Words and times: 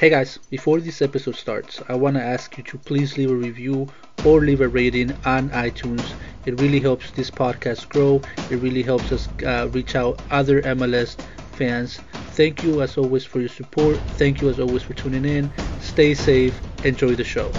Hey 0.00 0.08
guys, 0.08 0.38
before 0.48 0.80
this 0.80 1.02
episode 1.02 1.36
starts, 1.36 1.82
I 1.86 1.94
want 1.94 2.16
to 2.16 2.22
ask 2.22 2.56
you 2.56 2.64
to 2.64 2.78
please 2.78 3.18
leave 3.18 3.30
a 3.30 3.34
review 3.34 3.86
or 4.24 4.40
leave 4.40 4.62
a 4.62 4.68
rating 4.68 5.12
on 5.26 5.50
iTunes. 5.50 6.14
It 6.46 6.58
really 6.58 6.80
helps 6.80 7.10
this 7.10 7.30
podcast 7.30 7.90
grow. 7.90 8.22
It 8.50 8.56
really 8.62 8.82
helps 8.82 9.12
us 9.12 9.28
uh, 9.44 9.68
reach 9.72 9.96
out 9.96 10.18
other 10.30 10.62
MLS 10.62 11.20
fans. 11.52 12.00
Thank 12.32 12.62
you 12.62 12.80
as 12.80 12.96
always 12.96 13.26
for 13.26 13.40
your 13.40 13.50
support. 13.50 13.98
Thank 14.16 14.40
you 14.40 14.48
as 14.48 14.58
always 14.58 14.82
for 14.82 14.94
tuning 14.94 15.26
in. 15.26 15.52
Stay 15.82 16.14
safe. 16.14 16.58
Enjoy 16.82 17.14
the 17.14 17.24
show. 17.24 17.52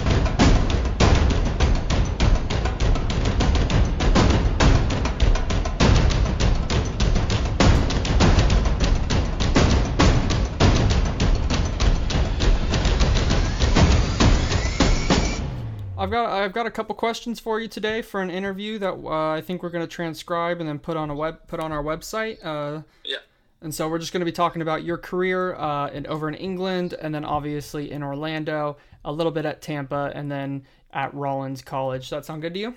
Got 16.12 16.30
I've 16.30 16.52
got 16.52 16.66
a 16.66 16.70
couple 16.70 16.94
questions 16.94 17.40
for 17.40 17.58
you 17.58 17.66
today 17.68 18.02
for 18.02 18.22
an 18.22 18.30
interview 18.30 18.78
that 18.78 18.92
uh, 18.94 19.30
I 19.32 19.40
think 19.40 19.62
we're 19.62 19.70
going 19.70 19.84
to 19.86 19.92
transcribe 19.92 20.60
and 20.60 20.68
then 20.68 20.78
put 20.78 20.96
on 20.96 21.10
a 21.10 21.14
web 21.14 21.46
put 21.48 21.58
on 21.58 21.72
our 21.72 21.82
website. 21.82 22.38
Uh, 22.44 22.82
Yeah. 23.04 23.16
and 23.60 23.74
so 23.74 23.88
we're 23.88 23.98
just 23.98 24.12
going 24.12 24.20
to 24.20 24.24
be 24.26 24.32
talking 24.32 24.62
about 24.62 24.84
your 24.84 24.98
career 24.98 25.54
uh, 25.56 25.88
in 25.88 26.06
over 26.06 26.28
in 26.28 26.34
England, 26.34 26.94
and 27.00 27.14
then 27.14 27.24
obviously 27.24 27.90
in 27.90 28.02
Orlando, 28.02 28.76
a 29.04 29.12
little 29.12 29.32
bit 29.32 29.44
at 29.44 29.60
Tampa, 29.62 30.12
and 30.14 30.30
then 30.30 30.64
at 30.92 31.12
Rollins 31.14 31.62
College. 31.62 32.02
Does 32.02 32.10
that 32.10 32.24
sound 32.26 32.42
good 32.42 32.54
to 32.54 32.60
you? 32.60 32.74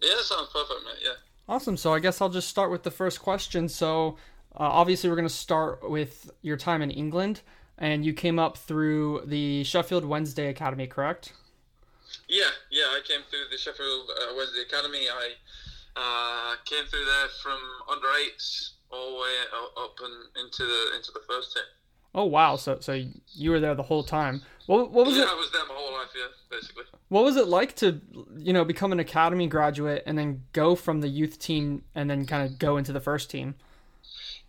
Yeah, 0.00 0.14
that 0.16 0.24
sounds 0.24 0.48
perfect, 0.52 0.80
mate. 0.84 1.02
Yeah. 1.04 1.14
Awesome. 1.48 1.76
So 1.76 1.92
I 1.92 1.98
guess 1.98 2.20
I'll 2.20 2.28
just 2.28 2.48
start 2.48 2.70
with 2.70 2.84
the 2.84 2.90
first 2.90 3.20
question. 3.20 3.68
So 3.68 4.16
uh, 4.54 4.62
obviously 4.64 5.10
we're 5.10 5.16
going 5.16 5.28
to 5.28 5.34
start 5.34 5.88
with 5.90 6.30
your 6.42 6.56
time 6.56 6.80
in 6.82 6.90
England, 6.90 7.40
and 7.78 8.04
you 8.04 8.12
came 8.12 8.38
up 8.38 8.56
through 8.56 9.22
the 9.26 9.64
Sheffield 9.64 10.04
Wednesday 10.04 10.48
Academy, 10.48 10.86
correct? 10.86 11.32
Yeah, 12.28 12.50
yeah. 12.70 12.84
I 12.84 13.00
came 13.04 13.20
through 13.28 13.50
the 13.50 13.58
Sheffield 13.58 14.10
uh, 14.10 14.34
Wednesday 14.36 14.62
Academy. 14.62 15.08
I 15.08 15.34
uh, 15.96 16.56
came 16.64 16.84
through 16.86 17.04
there 17.04 17.28
from 17.42 17.58
under 17.90 18.08
eights 18.22 18.74
all 18.92 19.12
the 19.12 19.20
way 19.22 19.34
up 19.78 19.96
and 20.02 20.44
into 20.44 20.64
the 20.64 20.96
into 20.96 21.12
the 21.12 21.20
first 21.26 21.54
team. 21.54 21.64
Oh 22.14 22.24
wow! 22.24 22.56
So 22.56 22.78
so 22.80 23.00
you 23.32 23.50
were 23.50 23.60
there 23.60 23.74
the 23.74 23.84
whole 23.84 24.02
time. 24.02 24.42
What 24.66 24.90
what 24.90 25.06
was 25.06 25.16
yeah, 25.16 25.24
it? 25.24 25.28
I 25.28 25.34
was 25.34 25.50
there 25.52 25.62
my 25.68 25.74
whole 25.74 25.92
life. 25.92 26.08
Yeah, 26.14 26.26
basically. 26.50 26.84
What 27.08 27.24
was 27.24 27.36
it 27.36 27.46
like 27.46 27.76
to 27.76 28.00
you 28.36 28.52
know 28.52 28.64
become 28.64 28.92
an 28.92 29.00
academy 29.00 29.46
graduate 29.46 30.02
and 30.06 30.18
then 30.18 30.42
go 30.52 30.74
from 30.74 31.00
the 31.00 31.08
youth 31.08 31.38
team 31.38 31.82
and 31.94 32.10
then 32.10 32.26
kind 32.26 32.48
of 32.48 32.58
go 32.58 32.76
into 32.76 32.92
the 32.92 33.00
first 33.00 33.30
team? 33.30 33.54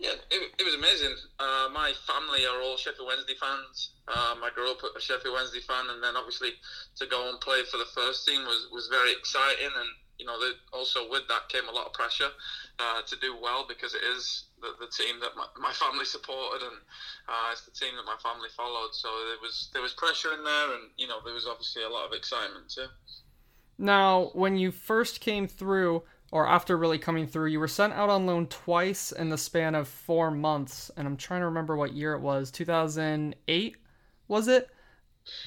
Yeah, 0.02 0.17
it, 0.33 0.41
it 0.57 0.66
was 0.66 0.73
amazing. 0.73 1.13
Uh, 1.38 1.69
my 1.69 1.94
family 2.09 2.41
are 2.49 2.57
all 2.57 2.73
Sheffield 2.73 3.05
Wednesday 3.05 3.38
fans. 3.38 3.94
Um, 4.09 4.41
I 4.41 4.49
grew 4.49 4.73
up 4.73 4.81
a 4.81 4.99
Sheffield 4.99 5.38
Wednesday 5.38 5.61
fan, 5.61 5.94
and 5.94 6.02
then 6.02 6.17
obviously 6.17 6.57
to 6.97 7.05
go 7.05 7.30
and 7.30 7.39
play 7.39 7.61
for 7.69 7.77
the 7.77 7.85
first 7.94 8.25
team 8.25 8.41
was, 8.41 8.66
was 8.73 8.89
very 8.89 9.13
exciting. 9.13 9.69
And 9.69 9.89
you 10.17 10.25
know, 10.25 10.41
also 10.73 11.05
with 11.05 11.29
that 11.29 11.49
came 11.49 11.69
a 11.69 11.72
lot 11.72 11.85
of 11.85 11.94
pressure 11.94 12.33
uh, 12.81 13.05
to 13.05 13.16
do 13.22 13.38
well 13.38 13.66
because 13.69 13.94
it 13.94 14.02
is 14.02 14.49
the, 14.57 14.73
the 14.81 14.89
team 14.89 15.22
that 15.22 15.38
my, 15.38 15.45
my 15.61 15.73
family 15.73 16.05
supported, 16.05 16.66
and 16.66 16.81
uh, 17.29 17.53
it's 17.53 17.61
the 17.61 17.72
team 17.72 17.94
that 17.94 18.05
my 18.09 18.17
family 18.25 18.49
followed. 18.57 18.97
So 18.97 19.07
there 19.29 19.38
was 19.38 19.69
there 19.69 19.85
was 19.85 19.94
pressure 19.94 20.33
in 20.33 20.44
there, 20.44 20.73
and 20.81 20.89
you 20.97 21.05
know, 21.05 21.22
there 21.23 21.38
was 21.38 21.45
obviously 21.45 21.85
a 21.85 21.89
lot 21.89 22.09
of 22.09 22.13
excitement 22.13 22.73
too. 22.73 22.89
Now, 23.77 24.31
when 24.33 24.57
you 24.57 24.72
first 24.72 25.22
came 25.22 25.47
through, 25.47 26.03
or 26.32 26.48
after 26.48 26.78
really 26.78 26.98
coming 26.98 27.28
through, 27.28 27.48
you 27.48 27.60
were 27.60 27.68
sent 27.68 27.94
out 27.94 28.10
on 28.10 28.26
loan 28.26 28.48
twice 28.48 29.12
in 29.12 29.30
the 29.30 29.38
span 29.38 29.76
of 29.76 29.88
four 29.88 30.32
months, 30.32 30.90
and 30.96 31.06
I'm 31.06 31.18
trying 31.18 31.42
to 31.42 31.46
remember 31.46 31.76
what 31.76 31.94
year 31.94 32.14
it 32.14 32.22
was. 32.22 32.52
2008, 32.52 33.76
was 34.30 34.48
it? 34.48 34.70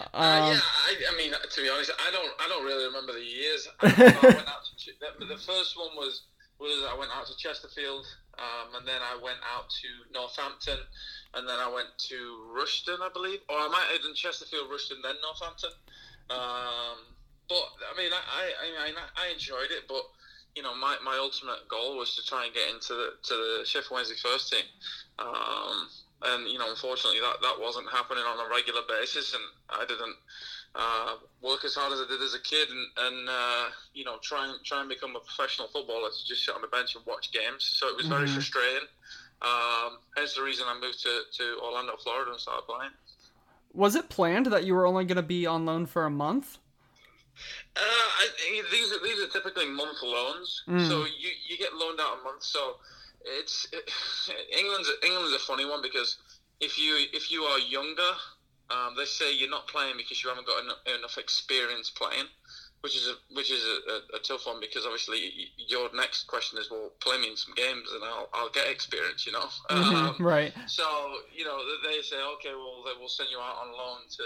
Uh, 0.00 0.04
Um, 0.12 0.52
yeah, 0.52 0.60
I, 0.60 0.94
I 1.12 1.16
mean, 1.16 1.32
to 1.32 1.60
be 1.62 1.68
honest, 1.68 1.90
I 2.06 2.10
don't, 2.12 2.30
I 2.38 2.48
don't 2.48 2.64
really 2.64 2.84
remember 2.84 3.12
the 3.12 3.24
years. 3.24 3.66
I, 3.80 3.86
I 3.88 4.26
went 4.26 4.48
out 4.48 4.62
to, 4.64 5.26
the, 5.26 5.40
first 5.40 5.76
one 5.76 5.96
was 5.96 6.22
was 6.60 6.86
I 6.88 6.96
went 6.96 7.10
out 7.10 7.26
to 7.26 7.36
Chesterfield, 7.36 8.06
um, 8.38 8.78
and 8.78 8.86
then 8.86 9.00
I 9.02 9.16
went 9.16 9.38
out 9.42 9.68
to 9.68 9.88
Northampton, 10.12 10.78
and 11.34 11.48
then 11.48 11.58
I 11.58 11.68
went 11.68 11.88
to 12.08 12.16
Rushden, 12.54 13.02
I 13.02 13.10
believe, 13.12 13.40
or 13.48 13.56
I 13.56 13.68
might 13.68 13.90
have 13.90 14.02
done 14.02 14.14
Chesterfield, 14.14 14.70
Rushden, 14.70 15.02
then 15.02 15.16
Northampton. 15.20 15.74
Um, 16.30 17.10
but 17.48 17.66
I 17.90 17.92
mean, 17.98 18.12
I, 18.14 18.22
I, 18.22 18.84
I, 18.84 18.86
mean, 18.86 18.94
I 19.16 19.32
enjoyed 19.32 19.74
it, 19.74 19.84
but 19.88 20.04
you 20.56 20.62
know, 20.62 20.74
my, 20.74 20.96
my 21.04 21.16
ultimate 21.18 21.68
goal 21.68 21.98
was 21.98 22.14
to 22.16 22.22
try 22.24 22.44
and 22.46 22.54
get 22.54 22.68
into 22.72 22.94
the 22.94 23.08
to 23.22 23.34
the 23.34 23.64
Sheffield 23.64 23.92
Wednesday 23.96 24.16
first 24.22 24.52
team. 24.52 24.64
Um, 25.18 25.88
and 26.22 26.48
you 26.48 26.58
know, 26.58 26.70
unfortunately, 26.70 27.20
that, 27.20 27.36
that 27.42 27.56
wasn't 27.60 27.90
happening 27.90 28.24
on 28.24 28.38
a 28.44 28.48
regular 28.50 28.82
basis, 28.88 29.34
and 29.34 29.42
I 29.68 29.84
didn't 29.84 30.16
uh, 30.74 31.16
work 31.42 31.64
as 31.64 31.74
hard 31.74 31.92
as 31.92 32.00
I 32.00 32.06
did 32.08 32.22
as 32.22 32.34
a 32.34 32.40
kid, 32.40 32.68
and, 32.70 32.86
and 32.98 33.28
uh, 33.28 33.64
you 33.92 34.04
know, 34.04 34.16
try 34.22 34.48
and 34.48 34.54
try 34.64 34.80
and 34.80 34.88
become 34.88 35.16
a 35.16 35.20
professional 35.20 35.68
footballer 35.68 36.08
to 36.08 36.26
just 36.26 36.44
sit 36.46 36.54
on 36.54 36.62
the 36.62 36.68
bench 36.68 36.94
and 36.94 37.04
watch 37.06 37.32
games. 37.32 37.64
So 37.78 37.88
it 37.88 37.96
was 37.96 38.06
very 38.06 38.26
Mhm. 38.26 38.34
frustrating. 38.34 38.88
Um, 39.42 39.98
hence 40.16 40.34
the 40.34 40.42
reason 40.42 40.64
I 40.68 40.78
moved 40.80 41.02
to, 41.02 41.22
to 41.36 41.58
Orlando, 41.60 41.96
Florida, 41.96 42.30
and 42.30 42.40
started 42.40 42.62
playing. 42.66 42.92
Was 43.74 43.94
it 43.96 44.08
planned 44.08 44.46
that 44.46 44.64
you 44.64 44.72
were 44.72 44.86
only 44.86 45.04
going 45.04 45.16
to 45.16 45.22
be 45.22 45.44
on 45.46 45.66
loan 45.66 45.84
for 45.84 46.06
a 46.06 46.10
month? 46.10 46.58
Uh, 47.76 47.80
I, 47.80 48.28
these 48.70 48.92
are 48.92 49.02
these 49.02 49.18
are 49.20 49.28
typically 49.28 49.66
month 49.66 50.02
loans, 50.02 50.62
Mm. 50.68 50.88
so 50.88 51.04
you, 51.04 51.30
you 51.48 51.58
get 51.58 51.74
loaned 51.74 52.00
out 52.00 52.18
a 52.20 52.24
month. 52.24 52.42
So 52.42 52.76
it's 53.24 53.66
it, 53.72 53.90
England's 54.58 54.90
England's 55.04 55.34
a 55.34 55.38
funny 55.40 55.64
one 55.64 55.82
because 55.82 56.16
if 56.60 56.78
you 56.78 56.94
if 57.12 57.30
you 57.30 57.42
are 57.42 57.58
younger, 57.58 58.12
um, 58.70 58.94
they 58.96 59.04
say 59.04 59.34
you're 59.34 59.50
not 59.50 59.66
playing 59.66 59.96
because 59.96 60.22
you 60.22 60.28
haven't 60.30 60.46
got 60.46 60.62
enough, 60.62 60.78
enough 60.98 61.18
experience 61.18 61.90
playing, 61.90 62.26
which 62.82 62.96
is 62.96 63.08
a 63.08 63.14
which 63.34 63.50
is 63.50 63.62
a, 63.64 63.90
a, 63.92 64.18
a 64.18 64.20
tough 64.20 64.46
one 64.46 64.60
because 64.60 64.84
obviously 64.84 65.50
your 65.56 65.88
next 65.94 66.24
question 66.28 66.58
is 66.58 66.70
well 66.70 66.92
play 67.00 67.18
me 67.18 67.30
in 67.30 67.36
some 67.36 67.54
games 67.54 67.88
and 67.92 68.04
I'll 68.04 68.28
I'll 68.32 68.50
get 68.50 68.68
experience, 68.70 69.26
you 69.26 69.32
know. 69.32 69.48
Um, 69.70 70.16
right. 70.20 70.52
so 70.66 70.84
you 71.34 71.44
know 71.44 71.58
they 71.84 72.00
say, 72.02 72.16
okay, 72.38 72.54
well 72.54 72.84
they 72.86 72.98
will 73.00 73.08
send 73.08 73.30
you 73.30 73.38
out 73.38 73.56
on 73.66 73.72
loan 73.72 73.98
to, 74.16 74.22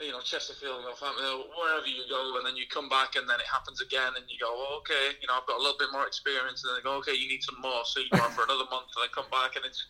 you 0.00 0.12
know, 0.12 0.20
Chesterfield, 0.20 0.84
Northampton, 0.84 1.24
wherever 1.56 1.86
you 1.86 2.04
go, 2.08 2.36
and 2.36 2.46
then 2.46 2.56
you 2.56 2.68
come 2.68 2.88
back, 2.88 3.16
and 3.16 3.28
then 3.28 3.40
it 3.40 3.48
happens 3.48 3.80
again, 3.80 4.12
and 4.16 4.24
you 4.28 4.36
go, 4.38 4.52
okay, 4.82 5.16
you 5.20 5.26
know, 5.28 5.40
I've 5.40 5.48
got 5.48 5.56
a 5.56 5.62
little 5.62 5.78
bit 5.78 5.88
more 5.92 6.06
experience, 6.06 6.62
and 6.62 6.70
then 6.70 6.76
they 6.80 6.84
go, 6.84 7.00
okay, 7.00 7.16
you 7.16 7.28
need 7.28 7.42
some 7.42 7.60
more, 7.60 7.84
so 7.84 8.00
you 8.00 8.10
go 8.12 8.20
out 8.20 8.32
for 8.36 8.44
another 8.44 8.68
month, 8.74 8.92
and 8.92 9.00
then 9.04 9.12
come 9.14 9.30
back, 9.32 9.56
and 9.56 9.64
it's, 9.64 9.80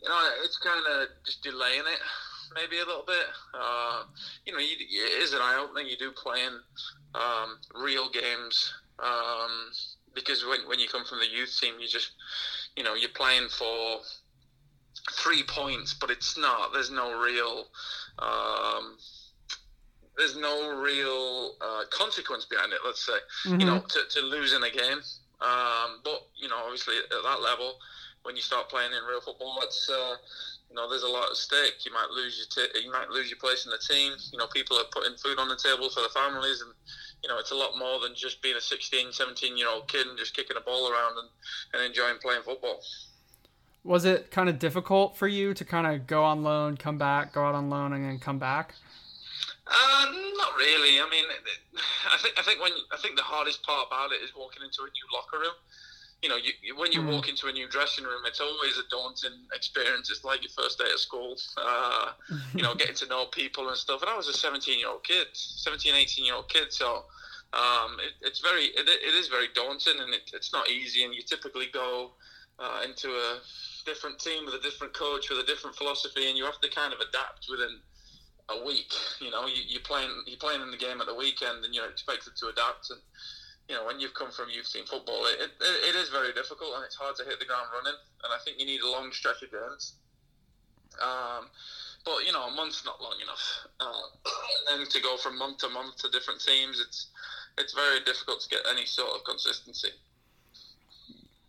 you 0.00 0.08
know, 0.08 0.18
it's 0.44 0.56
kind 0.58 0.80
of 0.80 1.08
just 1.24 1.42
delaying 1.44 1.84
it, 1.84 2.02
maybe 2.54 2.80
a 2.80 2.86
little 2.86 3.04
bit. 3.06 3.28
Uh, 3.54 4.04
you 4.46 4.52
know, 4.52 4.58
you, 4.58 4.76
it 4.78 5.22
is 5.22 5.32
an 5.32 5.40
eye 5.40 5.60
opener. 5.60 5.80
You 5.80 5.96
do 5.96 6.12
play 6.12 6.44
in 6.44 6.54
um, 7.14 7.58
real 7.74 8.10
games. 8.10 8.72
Um, 8.98 9.70
because 10.14 10.44
when, 10.44 10.60
when 10.68 10.78
you 10.78 10.88
come 10.88 11.04
from 11.04 11.18
the 11.18 11.28
youth 11.28 11.56
team, 11.60 11.74
you 11.80 11.88
just, 11.88 12.12
you 12.76 12.82
know, 12.82 12.94
you're 12.94 13.10
playing 13.10 13.48
for 13.48 14.00
three 15.12 15.42
points, 15.42 15.94
but 15.94 16.10
it's 16.10 16.36
not. 16.38 16.72
There's 16.72 16.90
no 16.90 17.18
real, 17.20 17.66
um, 18.18 18.96
there's 20.16 20.36
no 20.36 20.80
real 20.80 21.54
uh, 21.60 21.84
consequence 21.90 22.44
behind 22.44 22.72
it. 22.72 22.80
Let's 22.84 23.04
say, 23.04 23.18
you 23.58 23.66
know, 23.66 23.80
to, 23.80 24.00
to 24.10 24.20
lose 24.26 24.52
in 24.52 24.62
a 24.62 24.70
game. 24.70 25.00
Um, 25.40 26.00
but 26.04 26.28
you 26.36 26.48
know, 26.48 26.56
obviously 26.62 26.94
at 26.98 27.22
that 27.24 27.42
level, 27.42 27.74
when 28.22 28.36
you 28.36 28.42
start 28.42 28.68
playing 28.68 28.92
in 28.92 29.02
real 29.08 29.20
football, 29.20 29.58
it's 29.62 29.88
uh, 29.88 30.16
you 30.70 30.76
know, 30.76 30.88
there's 30.88 31.02
a 31.02 31.08
lot 31.08 31.30
at 31.30 31.36
stake. 31.36 31.84
You 31.84 31.92
might 31.92 32.08
lose 32.14 32.38
your 32.38 32.48
t- 32.48 32.80
you 32.80 32.90
might 32.90 33.10
lose 33.10 33.28
your 33.28 33.38
place 33.38 33.66
in 33.66 33.70
the 33.70 33.78
team. 33.78 34.12
You 34.32 34.38
know, 34.38 34.46
people 34.46 34.76
are 34.78 34.88
putting 34.90 35.16
food 35.16 35.38
on 35.38 35.48
the 35.48 35.56
table 35.56 35.90
for 35.90 36.00
the 36.00 36.08
families, 36.08 36.62
and 36.62 36.72
you 37.22 37.28
know, 37.28 37.38
it's 37.38 37.50
a 37.50 37.54
lot 37.54 37.78
more 37.78 38.00
than 38.00 38.14
just 38.14 38.42
being 38.42 38.56
a 38.56 38.60
16, 38.60 39.12
17 39.12 39.56
year 39.56 39.68
old 39.68 39.88
kid 39.88 40.06
and 40.06 40.18
just 40.18 40.34
kicking 40.34 40.56
a 40.56 40.60
ball 40.60 40.90
around 40.90 41.18
and, 41.18 41.28
and 41.74 41.82
enjoying 41.84 42.16
playing 42.22 42.42
football. 42.42 42.80
Was 43.84 44.04
it 44.04 44.30
kind 44.30 44.48
of 44.48 44.58
difficult 44.58 45.16
for 45.16 45.26
you 45.26 45.54
to 45.54 45.64
kind 45.64 45.86
of 45.86 46.06
go 46.06 46.24
on 46.24 46.42
loan, 46.42 46.76
come 46.76 46.98
back, 46.98 47.32
go 47.32 47.44
out 47.44 47.54
on 47.54 47.68
loan, 47.68 47.92
and 47.92 48.04
then 48.04 48.18
come 48.18 48.38
back? 48.38 48.74
Uh, 49.66 50.06
not 50.36 50.56
really. 50.56 51.00
I 51.00 51.08
mean, 51.10 51.24
I 52.12 52.18
think 52.18 52.34
I 52.38 52.42
think 52.42 52.60
when 52.60 52.72
I 52.92 52.96
think 52.96 53.16
the 53.16 53.22
hardest 53.22 53.62
part 53.62 53.86
about 53.86 54.12
it 54.12 54.20
is 54.22 54.34
walking 54.34 54.62
into 54.62 54.82
a 54.82 54.90
new 54.90 55.06
locker 55.14 55.38
room. 55.38 55.54
You 56.22 56.28
know, 56.28 56.36
you, 56.36 56.52
you- 56.62 56.76
when 56.76 56.92
you 56.92 57.02
Mhm. 57.02 57.08
walk 57.12 57.28
into 57.28 57.48
a 57.48 57.52
new 57.52 57.68
dressing 57.68 58.04
room, 58.04 58.22
it's 58.26 58.40
always 58.40 58.78
a 58.78 58.84
daunting 58.90 59.46
experience. 59.54 60.08
It's 60.10 60.24
like 60.24 60.42
your 60.42 60.50
first 60.50 60.78
day 60.78 60.90
at 60.90 60.98
school. 61.00 61.36
Uh, 61.56 62.12
you 62.56 62.62
know, 62.62 62.74
getting 62.74 62.94
to 62.96 63.06
know 63.06 63.26
people 63.26 63.68
and 63.68 63.76
stuff. 63.78 64.02
And 64.02 64.10
I 64.10 64.16
was 64.16 64.28
a 64.28 64.32
17 64.34 64.78
year 64.78 64.88
old 64.88 65.04
kid, 65.04 65.26
17, 65.32 65.94
18 65.94 66.24
year 66.24 66.34
old 66.34 66.48
kid. 66.48 66.72
So 66.72 67.04
um, 67.52 67.98
it, 68.00 68.12
it's 68.20 68.40
very, 68.40 68.66
it, 68.66 68.88
it 68.88 69.14
is 69.14 69.28
very 69.28 69.48
daunting, 69.54 70.00
and 70.00 70.14
it, 70.14 70.22
it's 70.32 70.52
not 70.52 70.70
easy. 70.70 71.04
And 71.04 71.14
you 71.14 71.22
typically 71.22 71.66
go 71.72 72.14
uh, 72.58 72.82
into 72.84 73.10
a 73.10 73.40
different 73.84 74.18
team 74.20 74.44
with 74.44 74.54
a 74.54 74.60
different 74.60 74.92
coach 74.94 75.28
with 75.30 75.38
a 75.40 75.44
different 75.44 75.76
philosophy, 75.76 76.28
and 76.28 76.36
you 76.38 76.44
have 76.44 76.60
to 76.60 76.70
kind 76.70 76.92
of 76.92 77.00
adapt 77.00 77.46
within 77.50 77.80
a 78.48 78.64
week. 78.64 78.92
You 79.20 79.30
know, 79.30 79.46
you, 79.46 79.62
you're 79.66 79.82
playing 79.82 80.10
you're 80.26 80.38
playing 80.38 80.62
in 80.62 80.70
the 80.70 80.76
game 80.76 81.00
at 81.00 81.06
the 81.06 81.14
weekend, 81.14 81.64
and 81.64 81.74
you're 81.74 81.88
expected 81.88 82.36
to 82.36 82.48
adapt. 82.48 82.90
And 82.90 83.00
you 83.68 83.74
know, 83.76 83.86
when 83.86 84.00
you've 84.00 84.14
come 84.14 84.30
from 84.30 84.50
youth 84.50 84.72
team 84.72 84.84
football, 84.86 85.24
it, 85.26 85.40
it, 85.40 85.50
it 85.60 85.94
is 85.96 86.08
very 86.08 86.32
difficult, 86.32 86.74
and 86.76 86.84
it's 86.84 86.96
hard 86.96 87.16
to 87.16 87.24
hit 87.24 87.38
the 87.38 87.46
ground 87.46 87.66
running. 87.72 87.98
And 88.24 88.32
I 88.32 88.38
think 88.44 88.58
you 88.58 88.66
need 88.66 88.80
a 88.80 88.90
long 88.90 89.12
stretch 89.12 89.42
of 89.42 89.50
games. 89.50 89.94
Um, 91.00 91.48
But 92.04 92.26
you 92.26 92.32
know, 92.32 92.42
a 92.42 92.50
month's 92.50 92.84
not 92.84 93.00
long 93.00 93.16
enough. 93.22 93.66
Uh, 93.80 94.02
and 94.70 94.80
then 94.80 94.86
to 94.88 95.00
go 95.00 95.16
from 95.16 95.38
month 95.38 95.58
to 95.58 95.68
month 95.68 95.96
to 95.98 96.10
different 96.10 96.40
teams, 96.40 96.80
it's 96.80 97.08
it's 97.58 97.74
very 97.74 98.00
difficult 98.04 98.40
to 98.40 98.48
get 98.48 98.60
any 98.70 98.86
sort 98.86 99.10
of 99.10 99.24
consistency. 99.24 99.90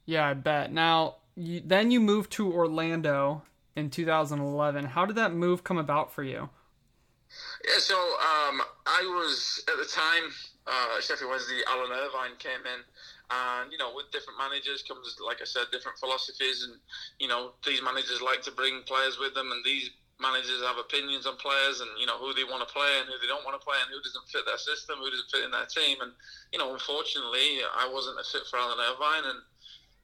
Yeah, 0.05 0.27
I 0.27 0.33
bet. 0.33 0.71
Now, 0.71 1.15
you, 1.35 1.61
then 1.65 1.91
you 1.91 1.99
moved 2.01 2.31
to 2.33 2.51
Orlando 2.51 3.43
in 3.75 3.89
2011. 3.89 4.85
How 4.85 5.05
did 5.05 5.15
that 5.15 5.33
move 5.33 5.63
come 5.63 5.77
about 5.77 6.13
for 6.13 6.23
you? 6.23 6.49
Yeah, 7.63 7.79
so 7.79 7.95
um, 7.95 8.59
I 8.85 9.07
was 9.07 9.63
at 9.71 9.79
the 9.79 9.87
time 9.87 10.27
uh, 10.67 10.99
Sheffield 10.99 11.31
Wednesday. 11.31 11.63
Alan 11.71 11.95
Irvine 11.95 12.35
came 12.35 12.59
in, 12.59 12.81
and 13.31 13.71
you 13.71 13.79
know, 13.79 13.95
with 13.95 14.11
different 14.11 14.35
managers 14.35 14.83
comes, 14.83 15.15
like 15.23 15.39
I 15.39 15.47
said, 15.47 15.71
different 15.71 15.95
philosophies, 15.97 16.67
and 16.67 16.75
you 17.23 17.31
know, 17.31 17.55
these 17.63 17.79
managers 17.79 18.19
like 18.19 18.43
to 18.43 18.51
bring 18.51 18.83
players 18.83 19.15
with 19.15 19.31
them, 19.31 19.47
and 19.55 19.63
these 19.63 19.91
managers 20.19 20.59
have 20.63 20.75
opinions 20.75 21.23
on 21.23 21.39
players, 21.39 21.79
and 21.79 21.87
you 21.95 22.03
know 22.03 22.19
who 22.19 22.35
they 22.35 22.43
want 22.43 22.67
to 22.67 22.69
play 22.71 22.99
and 22.99 23.07
who 23.07 23.15
they 23.23 23.31
don't 23.31 23.47
want 23.47 23.55
to 23.55 23.63
play, 23.63 23.79
and 23.79 23.87
who 23.95 24.03
doesn't 24.03 24.27
fit 24.27 24.43
their 24.43 24.59
system, 24.59 24.99
who 24.99 25.07
doesn't 25.07 25.31
fit 25.31 25.47
in 25.47 25.55
their 25.55 25.67
team, 25.71 26.03
and 26.03 26.11
you 26.51 26.59
know, 26.59 26.75
unfortunately, 26.75 27.63
I 27.63 27.87
wasn't 27.87 28.19
a 28.19 28.27
fit 28.27 28.43
for 28.51 28.59
Alan 28.59 28.79
Irvine, 28.79 29.23
and 29.23 29.39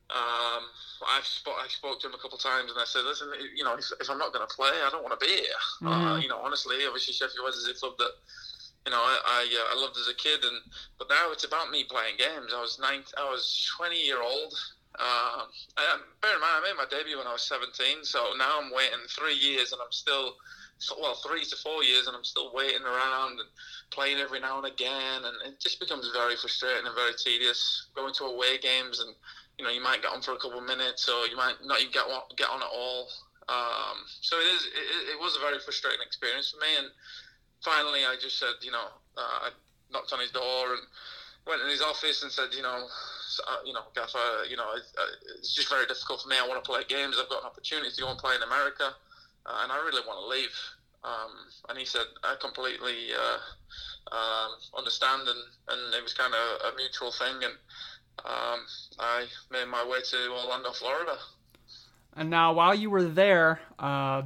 um, 0.09 0.65
I 1.05 1.21
spoke, 1.21 1.61
I 1.61 1.67
spoke 1.69 2.01
to 2.01 2.07
him 2.07 2.13
a 2.13 2.17
couple 2.17 2.37
of 2.37 2.43
times 2.43 2.71
and 2.71 2.81
I 2.81 2.85
said, 2.85 3.05
listen, 3.05 3.29
you 3.55 3.63
know, 3.63 3.77
if, 3.77 3.85
if 4.01 4.09
I'm 4.09 4.17
not 4.17 4.33
going 4.33 4.45
to 4.45 4.53
play, 4.53 4.73
I 4.73 4.89
don't 4.89 5.05
want 5.05 5.13
to 5.13 5.21
be 5.21 5.31
here. 5.31 5.61
Uh, 5.81 5.85
mm-hmm. 5.85 6.07
Uh, 6.07 6.17
you 6.17 6.27
know, 6.27 6.41
honestly, 6.41 6.81
obviously 6.85 7.13
Sheffield 7.13 7.45
Wednesday 7.45 7.69
is 7.69 7.77
a 7.77 7.79
club 7.79 7.93
that, 7.99 8.13
you 8.85 8.91
know, 8.91 8.97
I 8.97 9.15
I, 9.21 9.41
uh, 9.45 9.77
I, 9.77 9.81
loved 9.81 9.97
as 9.97 10.07
a 10.07 10.15
kid, 10.15 10.41
and 10.41 10.57
but 10.97 11.09
now 11.09 11.29
it's 11.31 11.43
about 11.43 11.69
me 11.69 11.83
playing 11.83 12.17
games. 12.17 12.55
I 12.55 12.61
was 12.61 12.79
nine, 12.79 13.03
I 13.17 13.29
was 13.29 13.69
20 13.77 14.01
year 14.01 14.23
old. 14.23 14.55
Uh, 14.97 15.45
I, 15.77 15.99
bear 16.21 16.33
in 16.33 16.41
mind, 16.41 16.57
I 16.57 16.65
made 16.65 16.77
my 16.77 16.89
debut 16.89 17.17
when 17.17 17.27
I 17.27 17.33
was 17.33 17.43
17, 17.43 18.03
so 18.03 18.33
now 18.37 18.59
I'm 18.59 18.73
waiting 18.73 18.99
three 19.07 19.35
years, 19.35 19.71
and 19.71 19.81
I'm 19.81 19.91
still, 19.91 20.35
well, 20.99 21.15
three 21.21 21.45
to 21.45 21.55
four 21.57 21.83
years, 21.83 22.07
and 22.07 22.17
I'm 22.17 22.25
still 22.25 22.51
waiting 22.51 22.81
around 22.81 23.39
and 23.39 23.49
playing 23.91 24.17
every 24.17 24.39
now 24.39 24.57
and 24.57 24.65
again, 24.65 25.21
and 25.23 25.35
it 25.45 25.59
just 25.59 25.79
becomes 25.79 26.09
very 26.11 26.35
frustrating 26.35 26.87
and 26.87 26.95
very 26.95 27.13
tedious 27.13 27.87
going 27.95 28.13
to 28.15 28.25
away 28.25 28.57
games 28.57 28.99
and 28.99 29.13
you 29.59 29.65
know 29.67 29.71
you 29.75 29.83
might 29.83 30.01
get 30.01 30.15
on 30.15 30.23
for 30.23 30.31
a 30.31 30.39
couple 30.39 30.57
of 30.57 30.65
minutes 30.65 31.11
or 31.11 31.27
you 31.27 31.35
might 31.35 31.59
not 31.67 31.77
get 31.91 32.07
on, 32.07 32.23
get 32.39 32.47
on 32.47 32.63
at 32.63 32.71
all. 32.71 33.11
Um, 33.51 34.07
so 34.21 34.39
it 34.39 34.47
is 34.55 34.63
it, 34.71 35.17
it, 35.17 35.19
was 35.19 35.35
a 35.35 35.43
very 35.43 35.59
frustrating 35.59 35.99
experience 35.99 36.55
for 36.55 36.63
me. 36.63 36.71
And 36.79 36.87
finally, 37.59 38.07
I 38.07 38.15
just 38.15 38.39
said, 38.39 38.55
you 38.61 38.71
know, 38.71 38.87
uh, 39.17 39.37
I 39.43 39.49
knocked 39.91 40.13
on 40.13 40.21
his 40.21 40.31
door 40.31 40.79
and 40.79 40.81
went 41.45 41.61
in 41.61 41.67
his 41.67 41.81
office 41.81 42.23
and 42.23 42.31
said, 42.31 42.55
you 42.55 42.61
know, 42.61 42.87
uh, 42.87 43.59
you 43.65 43.73
know, 43.73 43.83
Gaffer, 43.95 44.47
you 44.47 44.55
know, 44.55 44.69
it's 45.37 45.53
just 45.53 45.67
very 45.67 45.85
difficult 45.87 46.21
for 46.21 46.29
me. 46.29 46.37
I 46.39 46.47
want 46.47 46.63
to 46.63 46.67
play 46.67 46.81
games. 46.87 47.17
I've 47.19 47.29
got 47.29 47.41
an 47.43 47.51
opportunity 47.51 47.91
to 47.91 48.01
go 48.01 48.09
and 48.09 48.19
play 48.19 48.35
in 48.35 48.43
America, 48.43 48.95
uh, 49.45 49.59
and 49.63 49.71
I 49.71 49.77
really 49.83 50.05
want 50.07 50.23
to 50.23 50.27
leave. 50.27 50.55
Um, 51.03 51.31
and 51.69 51.77
he 51.77 51.85
said, 51.85 52.05
I 52.23 52.35
completely 52.39 53.11
uh, 53.15 53.39
um, 54.15 54.51
understand, 54.77 55.27
and, 55.27 55.41
and 55.73 55.93
it 55.95 56.03
was 56.03 56.13
kind 56.13 56.33
of 56.33 56.73
a 56.73 56.75
mutual 56.75 57.11
thing. 57.11 57.43
And 57.43 57.55
um, 58.25 58.59
I 58.99 59.25
made 59.51 59.65
my 59.65 59.85
way 59.85 59.99
to 60.01 60.31
Orlando, 60.31 60.71
Florida. 60.71 61.17
And 62.15 62.29
now, 62.29 62.53
while 62.53 62.75
you 62.75 62.89
were 62.89 63.03
there, 63.03 63.59
uh, 63.77 64.23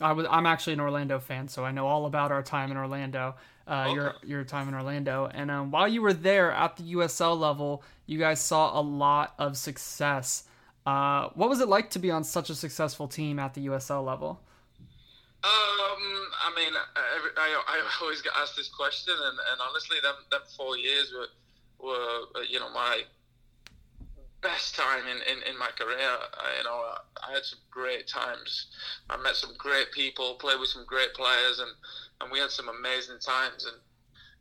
I 0.00 0.12
was 0.12 0.26
I'm 0.30 0.46
actually 0.46 0.74
an 0.74 0.80
Orlando 0.80 1.18
fan, 1.18 1.48
so 1.48 1.64
I 1.64 1.72
know 1.72 1.86
all 1.86 2.06
about 2.06 2.32
our 2.32 2.42
time 2.42 2.70
in 2.70 2.76
Orlando. 2.76 3.34
Uh, 3.66 3.84
okay. 3.84 3.94
your 3.94 4.14
your 4.24 4.44
time 4.44 4.68
in 4.68 4.74
Orlando, 4.74 5.30
and 5.32 5.50
um, 5.50 5.70
while 5.70 5.86
you 5.86 6.02
were 6.02 6.14
there 6.14 6.50
at 6.50 6.76
the 6.76 6.94
USL 6.94 7.38
level, 7.38 7.84
you 8.06 8.18
guys 8.18 8.40
saw 8.40 8.78
a 8.78 8.82
lot 8.82 9.34
of 9.38 9.56
success. 9.56 10.44
Uh, 10.86 11.28
what 11.34 11.48
was 11.48 11.60
it 11.60 11.68
like 11.68 11.90
to 11.90 11.98
be 11.98 12.10
on 12.10 12.24
such 12.24 12.50
a 12.50 12.54
successful 12.54 13.06
team 13.06 13.38
at 13.38 13.54
the 13.54 13.66
USL 13.66 14.04
level? 14.04 14.40
Um, 15.44 16.02
I 16.44 16.52
mean, 16.56 16.72
I, 16.96 17.28
I, 17.36 17.62
I 17.68 17.82
always 18.02 18.22
get 18.22 18.32
asked 18.36 18.56
this 18.56 18.68
question, 18.68 19.14
and, 19.14 19.38
and 19.52 19.60
honestly, 19.68 19.98
them, 20.02 20.16
them 20.30 20.40
four 20.56 20.76
years 20.76 21.12
were 21.12 21.28
were 21.82 22.26
uh, 22.36 22.40
you 22.48 22.60
know 22.60 22.70
my 22.70 23.02
best 24.42 24.74
time 24.74 25.04
in, 25.06 25.18
in, 25.30 25.42
in 25.50 25.58
my 25.58 25.68
career. 25.78 26.00
I, 26.00 26.58
you 26.58 26.64
know, 26.64 26.82
I 27.26 27.32
had 27.32 27.44
some 27.44 27.58
great 27.70 28.08
times. 28.08 28.66
I 29.10 29.16
met 29.18 29.36
some 29.36 29.52
great 29.58 29.92
people, 29.92 30.34
played 30.34 30.58
with 30.58 30.70
some 30.70 30.84
great 30.86 31.12
players, 31.14 31.60
and, 31.60 31.70
and 32.20 32.32
we 32.32 32.38
had 32.38 32.50
some 32.50 32.68
amazing 32.68 33.18
times. 33.20 33.66
And 33.66 33.76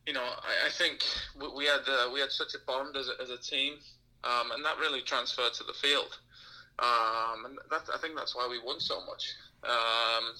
you 0.08 0.14
know, 0.14 0.24
I, 0.24 0.68
I 0.68 0.70
think 0.70 1.04
we 1.56 1.66
had 1.66 1.82
uh, 1.88 2.10
we 2.14 2.20
had 2.20 2.32
such 2.32 2.54
a 2.56 2.60
bond 2.66 2.96
as 2.96 3.10
a, 3.10 3.22
as 3.22 3.30
a 3.30 3.38
team, 3.38 3.74
um, 4.24 4.52
and 4.52 4.64
that 4.64 4.80
really 4.80 5.02
transferred 5.02 5.54
to 5.56 5.64
the 5.64 5.74
field. 5.74 6.18
Um, 6.80 7.46
and 7.46 7.58
that, 7.70 7.82
I 7.94 7.98
think 7.98 8.16
that's 8.16 8.36
why 8.36 8.48
we 8.50 8.58
won 8.58 8.80
so 8.80 9.06
much. 9.06 9.34
Um, 9.64 10.34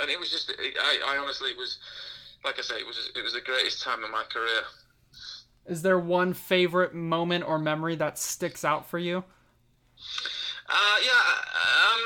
and 0.00 0.10
it 0.10 0.18
was 0.18 0.30
just, 0.30 0.52
I, 0.58 1.14
I 1.14 1.18
honestly, 1.18 1.50
it 1.50 1.56
was, 1.56 1.78
like 2.44 2.58
I 2.58 2.62
say, 2.62 2.74
it 2.76 2.86
was 2.86 3.12
it 3.14 3.22
was 3.22 3.32
the 3.32 3.40
greatest 3.40 3.82
time 3.82 4.02
of 4.02 4.10
my 4.10 4.24
career. 4.24 4.62
Is 5.66 5.82
there 5.82 5.98
one 5.98 6.34
favorite 6.34 6.94
moment 6.94 7.44
or 7.46 7.58
memory 7.58 7.96
that 7.96 8.18
sticks 8.18 8.64
out 8.64 8.86
for 8.86 8.98
you? 8.98 9.24
Uh, 10.68 10.96
yeah, 11.04 11.12
um, 11.12 12.00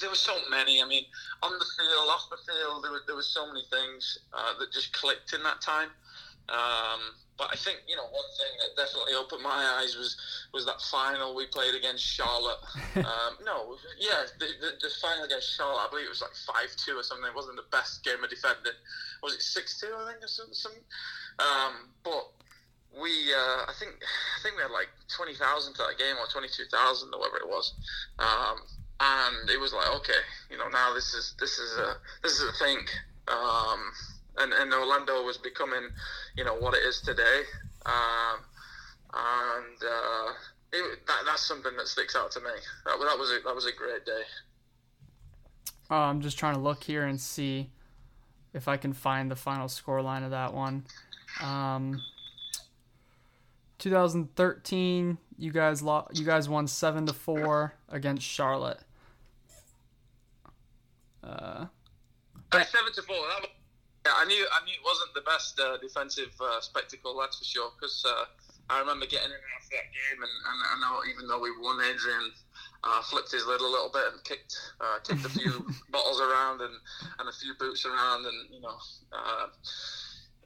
there, 0.00 0.08
were 0.08 0.16
so 0.16 0.36
many. 0.50 0.82
I 0.82 0.86
mean, 0.86 1.04
on 1.42 1.52
the 1.52 1.64
field, 1.78 2.08
off 2.08 2.28
the 2.30 2.36
field, 2.52 2.84
there 2.84 2.92
were, 2.92 3.02
there 3.06 3.16
were 3.16 3.22
so 3.22 3.46
many 3.46 3.62
things 3.70 4.18
uh, 4.32 4.58
that 4.58 4.72
just 4.72 4.92
clicked 4.92 5.32
in 5.32 5.42
that 5.42 5.60
time. 5.60 5.88
Um, 6.48 7.14
but 7.38 7.48
I 7.52 7.56
think 7.56 7.80
you 7.88 7.96
know 7.96 8.04
one 8.04 8.30
thing 8.36 8.52
that 8.60 8.76
definitely 8.76 9.14
opened 9.14 9.42
my 9.42 9.80
eyes 9.80 9.96
was 9.96 10.18
was 10.52 10.66
that 10.66 10.82
final 10.82 11.34
we 11.34 11.46
played 11.46 11.74
against 11.74 12.04
Charlotte. 12.04 12.60
um, 12.96 13.40
no, 13.46 13.78
yeah, 13.98 14.28
the, 14.38 14.46
the, 14.60 14.70
the, 14.82 14.90
final 15.00 15.24
against 15.24 15.56
Charlotte. 15.56 15.86
I 15.86 15.88
believe 15.88 16.04
it 16.04 16.10
was 16.10 16.20
like 16.20 16.36
five 16.36 16.76
two 16.76 16.98
or 16.98 17.02
something. 17.02 17.24
It 17.24 17.34
wasn't 17.34 17.56
the 17.56 17.70
best 17.72 18.04
game 18.04 18.22
of 18.22 18.28
defending. 18.28 18.76
Was 19.22 19.32
it 19.32 19.40
six 19.40 19.80
two? 19.80 19.88
I 19.88 20.12
think 20.12 20.22
or 20.22 20.28
something. 20.28 20.84
Um, 21.38 21.88
but 22.04 22.28
we 22.98 23.10
uh, 23.32 23.70
I 23.70 23.72
think 23.78 23.92
I 24.02 24.38
think 24.42 24.56
we 24.56 24.62
had 24.62 24.72
like 24.72 24.88
twenty 25.08 25.34
thousand 25.34 25.74
to 25.74 25.82
that 25.86 25.98
game 25.98 26.16
or 26.18 26.26
twenty 26.26 26.48
two 26.48 26.64
thousand 26.70 27.14
or 27.14 27.20
whatever 27.20 27.38
it 27.38 27.48
was, 27.48 27.74
um, 28.18 28.56
and 29.00 29.50
it 29.50 29.60
was 29.60 29.72
like 29.72 29.88
okay, 30.02 30.20
you 30.50 30.58
know 30.58 30.68
now 30.68 30.92
this 30.94 31.14
is 31.14 31.34
this 31.38 31.58
is 31.58 31.78
a 31.78 31.96
this 32.22 32.32
is 32.32 32.48
a 32.48 32.52
thing, 32.58 32.78
um, 33.28 33.80
and 34.38 34.52
and 34.52 34.72
Orlando 34.74 35.22
was 35.22 35.38
becoming 35.38 35.88
you 36.36 36.44
know 36.44 36.54
what 36.54 36.74
it 36.74 36.82
is 36.82 37.00
today, 37.00 37.42
um, 37.86 38.38
and 39.14 39.78
uh, 39.84 40.32
it, 40.72 41.06
that, 41.06 41.22
that's 41.26 41.46
something 41.46 41.76
that 41.76 41.86
sticks 41.86 42.16
out 42.16 42.30
to 42.32 42.40
me. 42.40 42.50
That, 42.86 42.98
that 42.98 43.18
was 43.18 43.30
a, 43.30 43.38
that 43.44 43.54
was 43.54 43.66
a 43.66 43.72
great 43.72 44.04
day. 44.04 44.22
Uh, 45.90 46.06
I'm 46.06 46.20
just 46.20 46.38
trying 46.38 46.54
to 46.54 46.60
look 46.60 46.84
here 46.84 47.04
and 47.04 47.20
see 47.20 47.70
if 48.52 48.68
I 48.68 48.76
can 48.76 48.92
find 48.92 49.30
the 49.30 49.36
final 49.36 49.68
score 49.68 50.02
line 50.02 50.22
of 50.22 50.30
that 50.30 50.54
one. 50.54 50.84
Um, 51.42 52.00
2013, 53.80 55.18
you 55.38 55.50
guys 55.50 55.82
lo- 55.82 56.06
you 56.12 56.24
guys 56.24 56.48
won 56.48 56.68
seven 56.68 57.06
to 57.06 57.12
four 57.12 57.74
against 57.88 58.24
Charlotte. 58.24 58.80
Uh, 61.24 61.66
seven 62.52 62.92
to 62.94 63.02
four. 63.02 63.16
That 63.16 63.40
was, 63.40 63.50
yeah, 64.06 64.12
I 64.16 64.24
knew 64.26 64.46
I 64.52 64.64
knew 64.64 64.72
it 64.72 64.84
wasn't 64.84 65.14
the 65.14 65.22
best 65.22 65.58
uh, 65.58 65.78
defensive 65.78 66.32
uh, 66.40 66.60
spectacle, 66.60 67.18
that's 67.18 67.38
for 67.38 67.44
sure. 67.44 67.70
Because 67.74 68.04
uh, 68.06 68.24
I 68.68 68.80
remember 68.80 69.06
getting 69.06 69.32
in 69.32 69.40
after 69.56 69.76
that 69.76 69.88
game, 69.88 70.22
and, 70.22 70.30
and 70.30 70.58
I 70.68 70.74
know 70.84 71.00
even 71.10 71.26
though 71.26 71.40
we 71.40 71.50
won, 71.58 71.80
Adrian 71.80 72.30
uh, 72.84 73.02
flipped 73.02 73.32
his 73.32 73.46
lid 73.46 73.60
a 73.60 73.66
little 73.66 73.90
bit 73.92 74.12
and 74.12 74.22
kicked 74.24 74.56
uh, 74.80 75.00
kicked 75.02 75.24
a 75.24 75.30
few 75.30 75.64
bottles 75.90 76.20
around 76.20 76.60
and, 76.60 76.76
and 77.18 77.28
a 77.28 77.32
few 77.32 77.54
boots 77.58 77.86
around, 77.86 78.26
and 78.26 78.52
you 78.52 78.60
know 78.60 78.76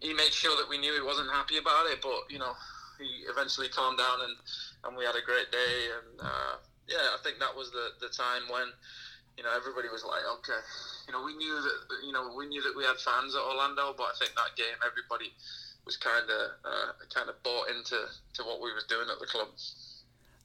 he 0.01 0.15
made 0.15 0.33
sure 0.33 0.55
that 0.57 0.69
we 0.69 0.79
knew 0.79 0.95
he 0.95 1.03
wasn't 1.03 1.31
happy 1.33 1.59
about 1.59 1.87
it. 1.91 1.99
But 2.01 2.31
you 2.31 2.39
know 2.39 2.55
he 2.99 3.27
eventually 3.31 3.69
calmed 3.69 3.99
down 3.99 4.19
and, 4.23 4.37
and 4.85 4.97
we 4.97 5.05
had 5.05 5.17
a 5.17 5.25
great 5.25 5.51
day. 5.51 5.77
And 5.95 6.21
uh, 6.21 6.55
yeah, 6.89 7.15
I 7.15 7.19
think 7.23 7.39
that 7.39 7.55
was 7.55 7.71
the, 7.71 7.97
the 8.01 8.13
time 8.13 8.47
when 8.51 8.69
you 9.37 9.43
know 9.43 9.51
everybody 9.55 9.89
was 9.89 10.05
like, 10.05 10.23
okay, 10.41 10.61
you 11.07 11.13
know, 11.13 11.25
we 11.25 11.35
knew 11.37 11.55
that 11.55 11.79
you 12.07 12.13
know 12.13 12.35
we 12.37 12.47
knew 12.47 12.63
that 12.63 12.75
we 12.77 12.85
had 12.85 12.97
fans 12.97 13.35
at 13.35 13.43
Orlando, 13.43 13.95
but 13.97 14.13
I 14.13 14.15
think 14.19 14.33
that 14.37 14.55
game 14.57 14.79
everybody 14.85 15.33
was 15.85 15.97
kind 15.97 16.25
of 16.31 16.43
uh, 16.65 16.93
kind 17.13 17.29
of 17.29 17.41
bought 17.43 17.69
into 17.71 17.99
to 18.35 18.43
what 18.43 18.61
we 18.61 18.73
was 18.73 18.85
doing 18.85 19.07
at 19.11 19.19
the 19.19 19.27
club. 19.27 19.49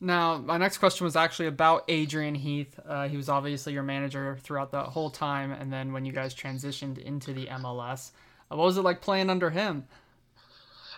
Now, 0.01 0.37
my 0.37 0.57
next 0.57 0.77
question 0.77 1.03
was 1.03 1.17
actually 1.17 1.47
about 1.47 1.83
Adrian 1.89 2.35
Heath. 2.35 2.79
Uh, 2.87 3.09
he 3.09 3.17
was 3.17 3.27
obviously 3.27 3.73
your 3.73 3.83
manager 3.83 4.37
throughout 4.41 4.71
the 4.71 4.83
whole 4.83 5.09
time, 5.09 5.51
and 5.51 5.73
then 5.73 5.91
when 5.91 6.05
you 6.05 6.13
guys 6.13 6.33
transitioned 6.33 6.97
into 6.99 7.33
the 7.33 7.47
MLS, 7.47 8.11
uh, 8.49 8.55
what 8.55 8.63
was 8.63 8.77
it 8.77 8.81
like 8.81 9.01
playing 9.01 9.29
under 9.29 9.49
him? 9.49 9.85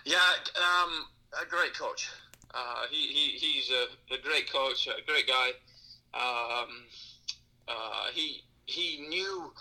Yeah, 0.04 0.18
um, 0.56 1.06
a 1.40 1.46
great 1.46 1.74
coach. 1.74 2.10
Uh, 2.54 2.84
he, 2.90 3.06
he 3.08 3.38
he's 3.38 3.70
a, 3.70 4.14
a, 4.14 4.18
great 4.22 4.52
coach, 4.52 4.86
a 4.86 5.04
great 5.06 5.26
guy. 5.26 5.48
Um, 6.12 6.68
uh, 7.68 8.06
he 8.12 8.42
he 8.66 9.06
knew 9.08 9.52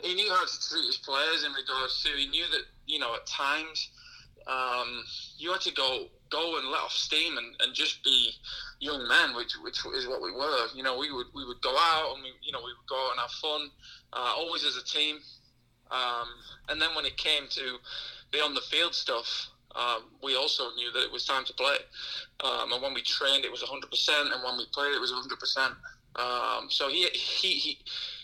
he 0.00 0.14
knew 0.14 0.28
how 0.30 0.44
to 0.44 0.68
treat 0.68 0.86
his 0.86 0.96
players 0.96 1.44
in 1.44 1.52
regards 1.52 2.02
to 2.02 2.08
he 2.16 2.26
knew 2.26 2.44
that 2.50 2.62
you 2.86 2.98
know 2.98 3.14
at 3.14 3.26
times 3.26 3.90
um, 4.46 5.04
you 5.38 5.52
had 5.52 5.60
to 5.62 5.72
go 5.72 6.06
go 6.30 6.58
and 6.58 6.68
let 6.68 6.80
off 6.80 6.92
steam 6.92 7.36
and, 7.36 7.54
and 7.60 7.74
just 7.74 8.02
be 8.02 8.30
young 8.80 9.06
men, 9.06 9.36
which 9.36 9.52
which 9.62 9.78
is 9.94 10.08
what 10.08 10.22
we 10.22 10.32
were. 10.32 10.66
You 10.74 10.82
know, 10.82 10.98
we 10.98 11.12
would 11.12 11.26
we 11.34 11.46
would 11.46 11.60
go 11.62 11.76
out 11.76 12.14
and 12.14 12.22
we 12.22 12.30
you 12.42 12.52
know 12.52 12.58
we 12.58 12.72
would 12.72 12.88
go 12.88 12.96
out 12.96 13.12
and 13.12 13.20
have 13.20 13.30
fun, 13.30 13.70
uh, 14.12 14.34
always 14.36 14.64
as 14.64 14.76
a 14.76 14.84
team. 14.84 15.18
Um, 15.90 16.26
and 16.70 16.80
then 16.80 16.94
when 16.96 17.04
it 17.04 17.16
came 17.16 17.48
to 17.50 17.78
the 18.32 18.38
on 18.38 18.54
the 18.54 18.62
field 18.62 18.94
stuff, 18.94 19.48
um, 19.74 20.04
we 20.22 20.36
also 20.36 20.70
knew 20.76 20.92
that 20.92 21.02
it 21.02 21.12
was 21.12 21.24
time 21.24 21.44
to 21.44 21.52
play. 21.54 21.76
Um, 22.44 22.72
and 22.72 22.82
when 22.82 22.94
we 22.94 23.02
trained, 23.02 23.44
it 23.44 23.50
was 23.50 23.62
100%, 23.62 24.32
and 24.32 24.42
when 24.44 24.56
we 24.56 24.66
played, 24.72 24.94
it 24.94 25.00
was 25.00 25.12
100%. 25.12 25.74
Um, 26.14 26.68
so 26.70 26.88
he, 26.88 27.08
he 27.14 27.54
he 27.54 27.78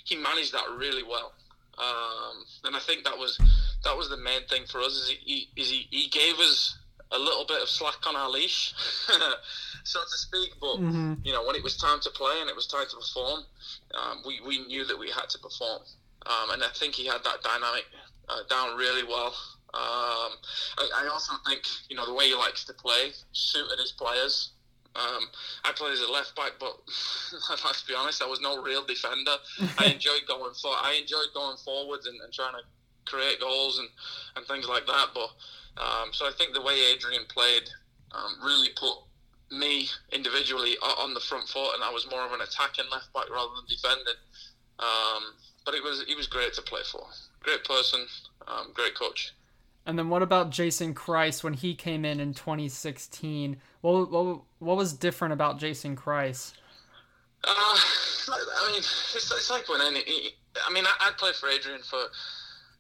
he 0.05 0.17
managed 0.17 0.53
that 0.53 0.65
really 0.77 1.03
well, 1.03 1.33
um, 1.79 2.45
and 2.65 2.77
I 2.77 2.81
think 2.81 3.05
that 3.05 3.17
was 3.17 3.39
that 3.85 3.97
was 3.97 4.11
the 4.11 4.19
main 4.19 4.47
thing 4.49 4.67
for 4.67 4.81
us. 4.81 4.93
Is 4.93 5.17
he, 5.25 5.49
is 5.57 5.71
he, 5.71 5.87
he 5.91 6.09
gave 6.11 6.35
us 6.35 6.77
a 7.13 7.19
little 7.19 7.47
bit 7.47 7.63
of 7.63 7.69
slack 7.69 8.07
on 8.07 8.15
our 8.15 8.29
leash, 8.29 8.75
so 9.85 10.01
to 10.01 10.19
speak. 10.19 10.51
But 10.61 10.77
mm-hmm. 10.77 11.15
you 11.25 11.33
know, 11.33 11.47
when 11.47 11.57
it 11.57 11.63
was 11.63 11.79
time 11.79 11.99
to 12.01 12.11
play 12.11 12.35
and 12.43 12.51
it 12.51 12.57
was 12.57 12.67
time 12.67 12.85
to 12.91 12.97
perform, 12.97 13.45
um, 13.95 14.23
we 14.27 14.41
we 14.47 14.67
knew 14.67 14.85
that 14.85 14.99
we 14.99 15.09
had 15.11 15.31
to 15.31 15.39
perform, 15.39 15.81
um, 16.27 16.51
and 16.51 16.63
I 16.63 16.69
think 16.75 16.95
he 16.95 17.07
had 17.07 17.25
that 17.25 17.43
dynamic 17.43 17.87
uh, 18.29 18.41
down 18.51 18.77
really 18.77 19.05
well. 19.05 19.35
Um, 19.75 20.33
I, 20.79 21.05
I, 21.05 21.09
also 21.13 21.35
think 21.47 21.61
you 21.91 21.97
know 21.97 22.07
the 22.07 22.15
way 22.15 22.29
he 22.29 22.35
likes 22.35 22.65
to 22.65 22.73
play 22.73 23.13
suited 23.33 23.79
his 23.79 23.93
players. 23.93 24.53
Um, 24.97 25.29
I 25.63 25.73
played 25.73 25.93
as 25.93 26.01
a 26.01 26.11
left 26.11 26.35
back, 26.35 26.53
but 26.59 26.81
let's 27.65 27.83
be 27.83 27.95
honest, 27.95 28.23
I 28.23 28.27
was 28.27 28.41
no 28.41 28.63
real 28.63 28.85
defender. 28.85 29.37
I 29.79 29.87
enjoyed 29.93 30.23
going 30.27 30.55
for 30.55 30.71
I 30.71 30.99
enjoyed 31.01 31.35
going 31.35 31.59
forwards 31.59 32.07
and, 32.07 32.19
and 32.23 32.33
trying 32.33 32.55
to 32.55 32.65
create 33.05 33.41
goals 33.41 33.79
and, 33.79 33.89
and 34.37 34.47
things 34.47 34.67
like 34.67 34.87
that. 34.87 35.09
But 35.13 35.31
um, 35.77 36.11
so 36.13 36.27
I 36.27 36.33
think 36.33 36.55
the 36.55 36.63
way 36.63 36.81
Adrian 36.93 37.25
played 37.29 37.69
um, 38.13 38.41
really 38.43 38.71
put 38.75 38.97
me 39.51 39.89
individually 40.13 40.77
on 40.81 41.15
the 41.15 41.21
front 41.21 41.49
foot, 41.49 41.75
and 41.75 41.85
I 41.85 41.91
was 41.93 42.09
more 42.11 42.25
of 42.25 42.33
an 42.33 42.41
attacking 42.41 42.87
left 42.91 43.13
back 43.13 43.31
rather 43.31 43.53
than 43.57 43.67
defending. 43.69 44.19
Um, 44.79 45.35
but 45.65 45.75
it 45.75 45.83
was 45.83 46.05
he 46.07 46.15
was 46.15 46.27
great 46.27 46.55
to 46.55 46.63
play 46.63 46.81
for. 46.91 47.05
Great 47.41 47.65
person, 47.65 48.07
um, 48.47 48.73
great 48.75 48.95
coach. 48.95 49.35
And 49.89 49.99
then 49.99 50.11
what 50.11 50.23
about 50.23 50.51
Jason 50.51 50.95
Kreis 50.95 51.43
when 51.43 51.55
he 51.55 51.75
came 51.75 52.05
in 52.05 52.21
in 52.21 52.35
2016? 52.35 53.57
What 53.81 54.11
what, 54.11 54.43
what 54.59 54.77
was 54.77 54.93
different 54.93 55.33
about 55.33 55.59
Jason 55.59 55.97
Kreis? 55.97 56.53
Uh, 57.43 57.49
I 57.49 58.69
mean, 58.69 58.79
it's, 58.81 59.15
it's 59.15 59.51
like 59.51 59.67
when 59.67 59.81
any. 59.81 60.01
I 60.67 60.71
mean, 60.71 60.85
I, 60.85 61.09
I 61.09 61.13
played 61.17 61.35
for 61.37 61.49
Adrian 61.49 61.81
for 61.81 62.01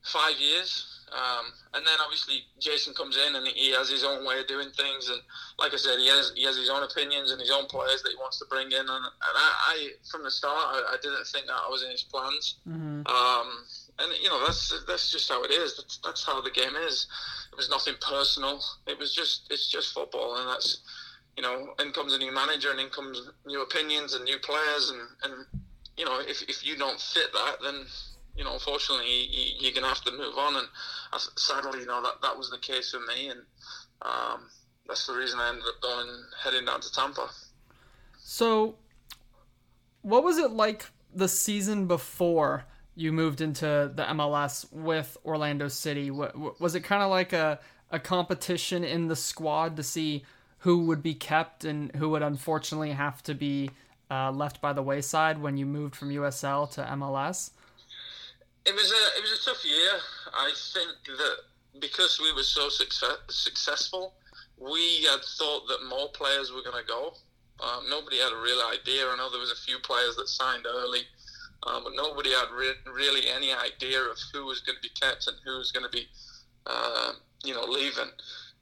five 0.03 0.39
years. 0.39 0.95
Um, 1.09 1.47
and 1.73 1.87
then 1.87 1.95
obviously 2.05 2.45
Jason 2.61 2.93
comes 2.93 3.17
in 3.17 3.35
and 3.35 3.47
he 3.49 3.73
has 3.73 3.89
his 3.89 4.05
own 4.05 4.27
way 4.27 4.41
of 4.41 4.47
doing 4.47 4.69
things, 4.77 5.09
and 5.09 5.21
like 5.59 5.73
I 5.73 5.77
said, 5.77 5.99
he 5.99 6.09
has 6.09 6.33
he 6.37 6.45
has 6.45 6.57
his 6.57 6.69
own 6.69 6.83
opinions 6.83 7.31
and 7.31 7.41
his 7.41 7.51
own 7.51 7.65
players 7.65 8.03
that 8.03 8.11
he 8.11 8.17
wants 8.17 8.39
to 8.41 8.45
bring 8.51 8.67
in. 8.67 8.81
And, 8.81 8.91
and 8.91 9.35
I, 9.35 9.53
I 9.69 9.89
from 10.11 10.23
the 10.23 10.31
start, 10.31 10.53
I, 10.55 10.93
I, 10.93 10.97
didn't 11.01 11.27
think 11.29 11.47
that 11.47 11.57
I 11.57 11.71
was 11.71 11.83
in 11.83 11.91
his 11.91 12.03
plans. 12.03 12.57
Mm-hmm. 12.69 13.07
Um, 13.07 13.65
and 14.01 14.13
you 14.23 14.29
know 14.29 14.45
that's 14.45 14.85
that's 14.87 15.11
just 15.11 15.31
how 15.31 15.43
it 15.45 15.51
is. 15.51 15.79
That's, 15.79 15.99
that's 16.05 16.25
how 16.25 16.43
the 16.43 16.51
game 16.51 16.77
is. 16.87 17.07
It 17.53 17.57
was 17.57 17.71
nothing 17.71 17.95
personal. 18.03 18.61
It 18.87 18.99
was 18.99 19.15
just 19.15 19.49
it's 19.51 19.71
just 19.71 19.95
football, 19.95 20.37
and 20.37 20.49
that's 20.51 20.83
you 21.39 21.43
know, 21.43 21.73
in 21.79 21.93
comes 21.93 22.13
a 22.15 22.19
new 22.19 22.33
manager, 22.33 22.73
and 22.73 22.81
in 22.81 22.89
comes 22.89 23.31
new 23.47 23.63
opinions 23.63 24.15
and 24.15 24.25
new 24.25 24.39
players, 24.41 24.91
and 24.91 25.01
and 25.23 25.47
you 25.97 26.05
know, 26.05 26.21
if 26.21 26.43
if 26.43 26.67
you 26.67 26.77
don't 26.77 27.01
fit 27.01 27.33
that, 27.33 27.57
then 27.63 27.87
you 28.39 28.45
know, 28.45 28.55
unfortunately, 28.55 29.29
you, 29.59 29.69
are 29.69 29.73
going 29.73 29.83
to 29.83 29.89
have 29.89 30.05
to 30.05 30.13
move 30.13 30.39
on. 30.39 30.57
And 30.57 30.67
sadly, 31.37 31.81
you 31.81 31.87
know, 31.87 32.01
that, 32.01 32.23
that 32.23 32.39
was 32.39 32.51
the 32.51 32.59
case 32.59 32.93
for 32.93 33.01
me. 33.01 33.31
And 33.31 33.41
um, 34.03 34.49
that's 34.87 35.07
the 35.09 35.15
reason 35.15 35.41
I 35.41 35.49
ended 35.49 35.65
up 35.65 35.83
going, 35.83 36.09
heading 36.43 36.65
down 36.65 36.81
to 36.81 36.93
Tampa. 36.93 37.29
So, 38.17 38.77
what 40.03 40.23
was 40.23 40.39
it 40.39 40.53
like 40.53 40.87
the 41.13 41.29
season 41.29 41.87
before 41.89 42.65
you 42.95 43.13
moved 43.13 43.41
into 43.41 43.91
the 43.93 44.05
MLS 44.05 44.73
with 44.73 45.17
Orlando 45.25 45.67
City? 45.67 46.11
Was 46.11 46.77
it 46.77 46.81
kind 46.81 47.03
of 47.03 47.11
like 47.11 47.33
a, 47.33 47.59
a 47.91 47.99
competition 47.99 48.85
in 48.85 49.09
the 49.09 49.17
squad 49.17 49.77
to 49.77 49.83
see 49.83 50.25
who 50.59 50.85
would 50.87 51.03
be 51.03 51.15
kept 51.15 51.65
and 51.65 51.95
who 51.97 52.09
would 52.11 52.23
unfortunately 52.23 52.93
have 52.93 53.23
to 53.25 53.35
be 53.35 53.71
uh, 54.11 54.31
left 54.31 54.61
by 54.61 54.73
the 54.73 54.83
wayside 54.83 55.41
when 55.41 55.57
you 55.57 55.67
moved 55.67 55.97
from 55.97 56.11
USL 56.11 56.71
to 56.73 56.83
MLS? 56.83 57.51
It 58.69 58.75
was 58.75 58.93
a 58.93 59.05
it 59.17 59.23
was 59.23 59.41
a 59.41 59.45
tough 59.49 59.65
year. 59.65 59.93
I 60.35 60.53
think 60.75 61.17
that 61.17 61.37
because 61.81 62.21
we 62.21 62.35
were 62.35 62.43
so 62.43 62.69
success, 62.69 63.17
successful, 63.31 64.13
we 64.59 65.05
had 65.05 65.21
thought 65.39 65.67
that 65.69 65.89
more 65.89 66.09
players 66.09 66.53
were 66.53 66.61
going 66.61 66.77
to 66.77 66.87
go. 66.87 67.15
Um, 67.65 67.89
nobody 67.89 68.19
had 68.19 68.33
a 68.33 68.41
real 68.41 68.61
idea. 68.71 69.09
I 69.09 69.17
know 69.17 69.31
there 69.31 69.41
was 69.41 69.53
a 69.53 69.65
few 69.65 69.79
players 69.79 70.17
that 70.17 70.29
signed 70.29 70.67
early, 70.67 71.01
um, 71.67 71.83
but 71.85 71.95
nobody 71.97 72.31
had 72.31 72.51
re- 72.53 72.93
really 72.95 73.29
any 73.29 73.53
idea 73.53 74.01
of 74.03 74.19
who 74.33 74.45
was 74.45 74.61
going 74.61 74.77
to 74.77 74.83
be 74.83 74.95
kept 75.01 75.27
and 75.27 75.37
who 75.45 75.57
was 75.57 75.73
going 75.73 75.85
to 75.85 75.91
be, 75.91 76.07
uh, 76.67 77.13
you 77.45 77.55
know, 77.55 77.65
leaving. 77.65 78.13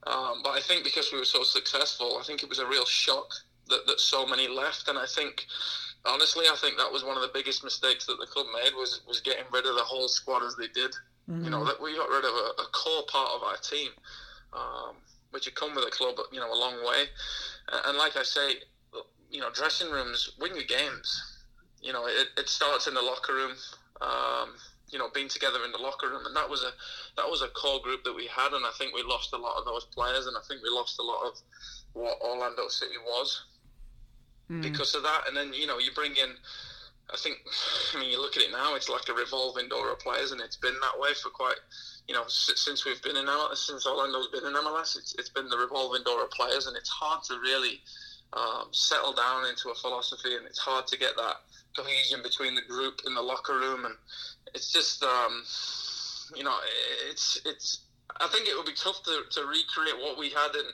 Um, 0.07 0.41
but 0.43 0.51
I 0.51 0.61
think 0.61 0.85
because 0.85 1.11
we 1.13 1.19
were 1.19 1.25
so 1.25 1.43
successful, 1.43 2.19
I 2.21 2.23
think 2.23 2.43
it 2.43 2.49
was 2.49 2.61
a 2.61 2.67
real 2.67 2.87
shock 2.87 3.29
that, 3.69 3.87
that 3.87 3.99
so 3.99 4.25
many 4.25 4.47
left. 4.47 4.89
And 4.89 4.99
I 4.99 5.07
think 5.07 5.47
honestly, 6.07 6.47
I 6.51 6.57
think 6.57 6.77
that 6.79 6.91
was 6.91 7.05
one 7.05 7.17
of 7.17 7.23
the 7.23 7.31
biggest 7.33 7.65
mistakes 7.65 8.07
that 8.07 8.19
the 8.19 8.27
club 8.27 8.47
made 8.53 8.75
was 8.75 9.01
was 9.07 9.21
getting 9.21 9.45
rid 9.53 9.67
of 9.67 9.75
the 9.75 9.83
whole 9.83 10.09
squad 10.09 10.43
as 10.43 10.57
they 10.57 10.69
did. 10.69 10.93
Mm-hmm. 11.29 11.45
You 11.45 11.51
know 11.51 11.65
that 11.65 11.81
we 11.81 11.97
got 11.97 12.09
rid 12.09 12.25
of 12.25 12.35
a, 12.35 12.63
a 12.63 12.67
core 12.73 13.05
part 13.09 13.31
of 13.35 13.43
our 13.43 13.57
team, 13.57 13.91
um, 14.53 14.97
which 15.31 15.45
had 15.45 15.55
come 15.55 15.75
with 15.75 15.85
the 15.85 15.91
club, 15.91 16.17
you 16.33 16.41
know, 16.41 16.53
a 16.53 16.59
long 16.59 16.85
way. 16.87 17.05
And 17.87 17.99
like 17.99 18.17
I 18.17 18.23
say, 18.23 18.63
you 19.31 19.41
know, 19.41 19.51
dressing 19.51 19.91
rooms 19.91 20.31
win 20.41 20.55
your 20.55 20.65
games. 20.65 21.43
You 21.83 21.93
know, 21.93 22.07
it, 22.07 22.29
it 22.39 22.49
starts 22.49 22.87
in 22.87 22.95
the 22.95 23.03
locker 23.03 23.35
room. 23.35 23.53
Um, 24.01 24.55
you 24.89 25.01
know, 25.01 25.09
being 25.13 25.29
together 25.29 25.59
in 25.65 25.73
the 25.73 25.79
locker 25.79 26.09
room, 26.09 26.27
and 26.27 26.37
that 26.37 26.49
was 26.49 26.63
a 26.63 26.71
that 27.17 27.29
was 27.29 27.43
a 27.43 27.49
core 27.49 27.81
group 27.83 28.05
that 28.05 28.15
we 28.15 28.29
had, 28.29 28.53
and 28.53 28.65
I 28.65 28.71
think 28.79 28.95
we 28.95 29.03
lost 29.03 29.33
a 29.33 29.37
lot 29.37 29.59
of 29.59 29.65
those 29.65 29.85
players, 29.87 30.27
and 30.27 30.37
I 30.37 30.41
think 30.47 30.63
we 30.63 30.71
lost 30.71 31.01
a 31.01 31.03
lot 31.03 31.27
of 31.27 31.35
what 31.93 32.21
Orlando 32.21 32.69
City 32.69 32.95
was 33.05 33.43
mm. 34.51 34.63
because 34.63 34.95
of 34.95 35.03
that. 35.03 35.23
And 35.29 35.37
then 35.37 35.53
you 35.53 35.67
know 35.67 35.79
you 35.79 35.91
bring 35.95 36.13
in, 36.13 36.31
I 37.13 37.17
think, 37.17 37.39
I 37.95 38.01
mean 38.01 38.11
you 38.11 38.21
look 38.21 38.37
at 38.37 38.43
it 38.43 38.53
now, 38.53 38.75
it's 38.75 38.89
like 38.89 39.09
a 39.09 39.15
revolving 39.15 39.69
door 39.69 39.91
of 39.93 39.99
players, 40.01 40.33
and 40.33 40.41
it's 40.41 40.57
been 40.57 40.75
that 40.81 41.01
way 41.01 41.11
for 41.23 41.31
quite, 41.31 41.59
you 42.09 42.15
know, 42.15 42.25
since 42.29 42.85
we've 42.85 43.03
been 43.03 43.17
in 43.17 43.27
MLS, 43.27 43.67
since 43.67 43.87
Orlando's 43.87 44.29
been 44.29 44.47
in 44.47 44.55
MLS, 44.55 44.97
it's, 44.97 45.15
it's 45.19 45.31
been 45.31 45.49
the 45.49 45.59
revolving 45.59 46.03
door 46.05 46.25
of 46.25 46.31
players, 46.31 46.67
and 46.67 46.77
it's 46.77 46.91
hard 46.91 47.23
to 47.25 47.35
really 47.41 47.81
um, 48.33 48.69
settle 48.73 49.13
down 49.13 49.47
into 49.47 49.71
a 49.71 49.75
philosophy, 49.75 50.37
and 50.37 50.47
it's 50.47 50.59
hard 50.59 50.87
to 50.89 50.99
get 50.99 51.17
that 51.17 51.37
cohesion 51.77 52.21
between 52.23 52.55
the 52.55 52.63
group 52.63 53.01
in 53.07 53.15
the 53.15 53.23
locker 53.23 53.55
room, 53.55 53.85
and 53.85 53.95
it's 54.55 54.73
just, 54.73 55.03
um, 55.03 55.43
you 56.35 56.45
know, 56.45 56.57
it's 57.11 57.41
it's. 57.45 57.81
I 58.19 58.29
think 58.29 58.49
it 58.49 58.57
would 58.57 58.67
be 58.67 58.73
tough 58.73 59.03
to, 59.03 59.23
to 59.33 59.41
recreate 59.47 60.01
what 60.01 60.19
we 60.19 60.31
had 60.31 60.55
in 60.55 60.65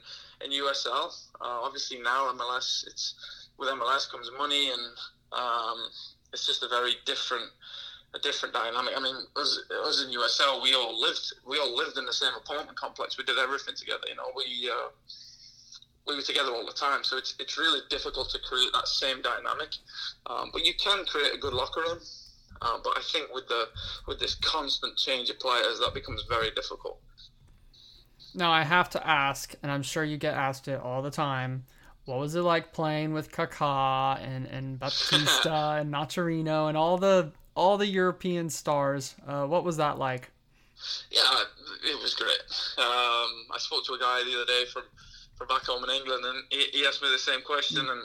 in 0.44 0.62
USL. 0.62 1.10
Uh, 1.40 1.60
obviously 1.62 1.98
now 1.98 2.30
MLS, 2.32 2.86
it's 2.86 3.14
with 3.62 3.70
MLS 3.70 4.10
comes 4.10 4.28
money, 4.36 4.70
and 4.70 4.82
um, 5.32 5.78
it's 6.32 6.46
just 6.46 6.62
a 6.62 6.68
very 6.68 6.94
different 7.06 7.44
a 8.14 8.18
different 8.18 8.52
dynamic. 8.52 8.92
I 8.94 9.00
mean, 9.00 9.16
us, 9.36 9.58
us 9.86 10.04
in 10.04 10.12
USL, 10.12 10.62
we 10.62 10.74
all 10.74 11.00
lived 11.00 11.32
we 11.46 11.58
all 11.58 11.74
lived 11.74 11.96
in 11.96 12.04
the 12.04 12.12
same 12.12 12.32
apartment 12.36 12.76
complex. 12.76 13.16
We 13.16 13.24
did 13.24 13.38
everything 13.38 13.74
together. 13.74 14.04
You 14.08 14.16
know, 14.16 14.30
we 14.36 14.68
uh, 14.68 14.88
we 16.06 16.16
were 16.16 16.22
together 16.22 16.50
all 16.50 16.66
the 16.66 16.72
time. 16.72 17.04
So 17.04 17.16
it's 17.16 17.34
it's 17.38 17.56
really 17.56 17.80
difficult 17.88 18.30
to 18.30 18.38
create 18.40 18.70
that 18.74 18.88
same 18.88 19.22
dynamic. 19.22 19.76
Um, 20.26 20.50
but 20.52 20.66
you 20.66 20.74
can 20.74 21.04
create 21.06 21.32
a 21.32 21.38
good 21.38 21.54
locker 21.54 21.80
room. 21.80 22.00
Uh, 22.60 22.78
but 22.84 22.96
I 22.96 23.02
think 23.12 23.32
with 23.32 23.48
the 23.48 23.68
with 24.08 24.18
this 24.18 24.34
constant 24.36 24.96
change 24.96 25.30
of 25.30 25.38
players, 25.38 25.78
that 25.78 25.94
becomes 25.94 26.24
very 26.28 26.50
difficult. 26.50 27.00
Now 28.34 28.50
I 28.50 28.64
have 28.64 28.90
to 28.90 29.06
ask, 29.06 29.54
and 29.62 29.70
I'm 29.70 29.82
sure 29.82 30.04
you 30.04 30.16
get 30.16 30.34
asked 30.34 30.66
it 30.66 30.80
all 30.80 31.02
the 31.02 31.10
time 31.10 31.64
what 32.04 32.18
was 32.18 32.34
it 32.34 32.42
like 32.42 32.72
playing 32.72 33.12
with 33.12 33.30
Kaká 33.30 34.20
and 34.20 34.46
and 34.46 34.78
Baptista 34.80 35.78
and 35.80 35.92
Nocerino 35.92 36.68
and 36.68 36.76
all 36.76 36.98
the 36.98 37.32
all 37.54 37.78
the 37.78 37.86
European 37.86 38.50
stars? 38.50 39.14
Uh, 39.26 39.46
what 39.46 39.64
was 39.64 39.76
that 39.76 39.98
like? 39.98 40.30
Yeah, 41.10 41.44
it 41.84 42.00
was 42.02 42.14
great. 42.14 42.40
Um, 42.78 43.46
I 43.52 43.58
spoke 43.58 43.84
to 43.86 43.92
a 43.92 43.98
guy 43.98 44.22
the 44.24 44.34
other 44.34 44.46
day 44.46 44.64
from 44.72 44.82
from 45.36 45.46
back 45.48 45.62
home 45.62 45.84
in 45.84 45.90
England, 45.90 46.24
and 46.24 46.44
he, 46.50 46.78
he 46.78 46.86
asked 46.86 47.02
me 47.02 47.08
the 47.10 47.18
same 47.18 47.42
question. 47.42 47.78
And 47.78 48.02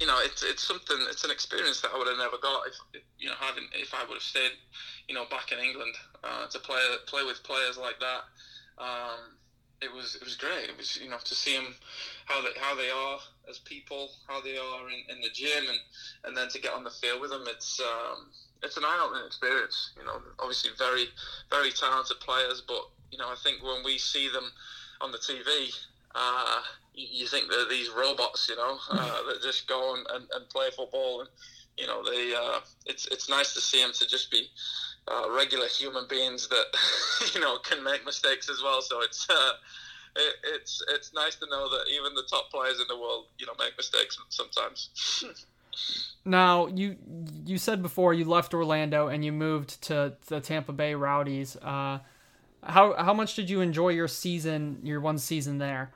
you 0.00 0.06
know, 0.06 0.18
it's 0.22 0.42
it's 0.42 0.62
something, 0.62 0.96
it's 1.10 1.24
an 1.24 1.30
experience 1.30 1.80
that 1.80 1.90
I 1.94 1.98
would 1.98 2.06
have 2.06 2.18
never 2.18 2.36
got 2.38 2.66
if 2.66 3.02
you 3.18 3.28
know 3.28 3.34
having 3.40 3.64
if 3.74 3.94
I 3.94 4.04
would 4.04 4.14
have 4.14 4.22
stayed, 4.22 4.52
you 5.08 5.14
know, 5.14 5.24
back 5.30 5.52
in 5.52 5.58
England 5.58 5.94
uh, 6.22 6.46
to 6.48 6.58
play 6.58 6.80
play 7.06 7.24
with 7.24 7.42
players 7.42 7.78
like 7.78 7.98
that. 8.00 8.22
Um, 8.78 9.38
it 9.80 9.92
was 9.92 10.14
it 10.16 10.24
was 10.24 10.36
great. 10.36 10.68
It 10.68 10.76
was 10.76 10.96
you 10.96 11.08
know 11.08 11.18
to 11.22 11.34
see 11.34 11.56
them 11.56 11.74
how 12.26 12.42
they 12.42 12.50
how 12.60 12.74
they 12.74 12.90
are 12.90 13.18
as 13.48 13.58
people, 13.58 14.10
how 14.26 14.40
they 14.40 14.56
are 14.56 14.88
in, 14.88 15.16
in 15.16 15.22
the 15.22 15.30
gym, 15.32 15.64
and 15.68 15.78
and 16.24 16.36
then 16.36 16.48
to 16.48 16.60
get 16.60 16.72
on 16.72 16.84
the 16.84 16.90
field 16.90 17.20
with 17.20 17.30
them, 17.30 17.44
it's 17.46 17.80
um, 17.80 18.30
it's 18.62 18.76
an 18.76 18.84
eye-opening 18.84 19.26
experience. 19.26 19.92
You 19.98 20.04
know, 20.04 20.20
obviously 20.38 20.70
very 20.78 21.06
very 21.50 21.70
talented 21.70 22.20
players, 22.20 22.62
but 22.66 22.82
you 23.10 23.18
know 23.18 23.28
I 23.28 23.36
think 23.42 23.62
when 23.62 23.84
we 23.84 23.98
see 23.98 24.28
them 24.28 24.50
on 25.00 25.12
the 25.12 25.18
TV, 25.18 25.72
uh, 26.14 26.60
you 26.94 27.26
think 27.26 27.48
they're 27.48 27.68
these 27.68 27.90
robots, 27.90 28.48
you 28.48 28.56
know, 28.56 28.78
uh, 28.90 29.22
that 29.28 29.40
just 29.42 29.68
go 29.68 29.94
and, 29.94 30.04
and, 30.10 30.24
and, 30.34 30.48
play 30.48 30.68
football, 30.76 31.20
and 31.20 31.28
you 31.76 31.86
know, 31.86 32.02
they 32.02 32.34
uh, 32.34 32.60
it's 32.86 33.06
it's 33.06 33.28
nice 33.28 33.54
to 33.54 33.60
see 33.60 33.80
them 33.80 33.92
to 33.92 34.06
just 34.06 34.30
be 34.30 34.48
uh, 35.10 35.30
regular 35.30 35.66
human 35.66 36.06
beings 36.08 36.48
that 36.48 36.66
you 37.34 37.40
know 37.40 37.58
can 37.58 37.82
make 37.82 38.04
mistakes 38.04 38.48
as 38.48 38.62
well. 38.62 38.82
So 38.82 39.00
it's 39.02 39.28
uh, 39.28 39.52
it, 40.16 40.34
it's 40.54 40.82
it's 40.90 41.14
nice 41.14 41.36
to 41.36 41.46
know 41.46 41.68
that 41.70 41.84
even 41.92 42.14
the 42.14 42.24
top 42.28 42.50
players 42.50 42.80
in 42.80 42.86
the 42.88 42.96
world, 42.96 43.26
you 43.38 43.46
know, 43.46 43.52
make 43.58 43.76
mistakes 43.76 44.18
sometimes. 44.28 45.24
now 46.24 46.66
you 46.66 46.96
you 47.46 47.58
said 47.58 47.82
before 47.82 48.12
you 48.12 48.24
left 48.24 48.52
Orlando 48.52 49.08
and 49.08 49.24
you 49.24 49.32
moved 49.32 49.80
to 49.82 50.14
the 50.26 50.40
Tampa 50.40 50.72
Bay 50.72 50.94
Rowdies. 50.94 51.56
Uh, 51.56 52.00
how 52.62 52.94
how 52.94 53.14
much 53.14 53.34
did 53.34 53.48
you 53.48 53.60
enjoy 53.60 53.90
your 53.90 54.08
season, 54.08 54.80
your 54.82 55.00
one 55.00 55.18
season 55.18 55.58
there? 55.58 55.92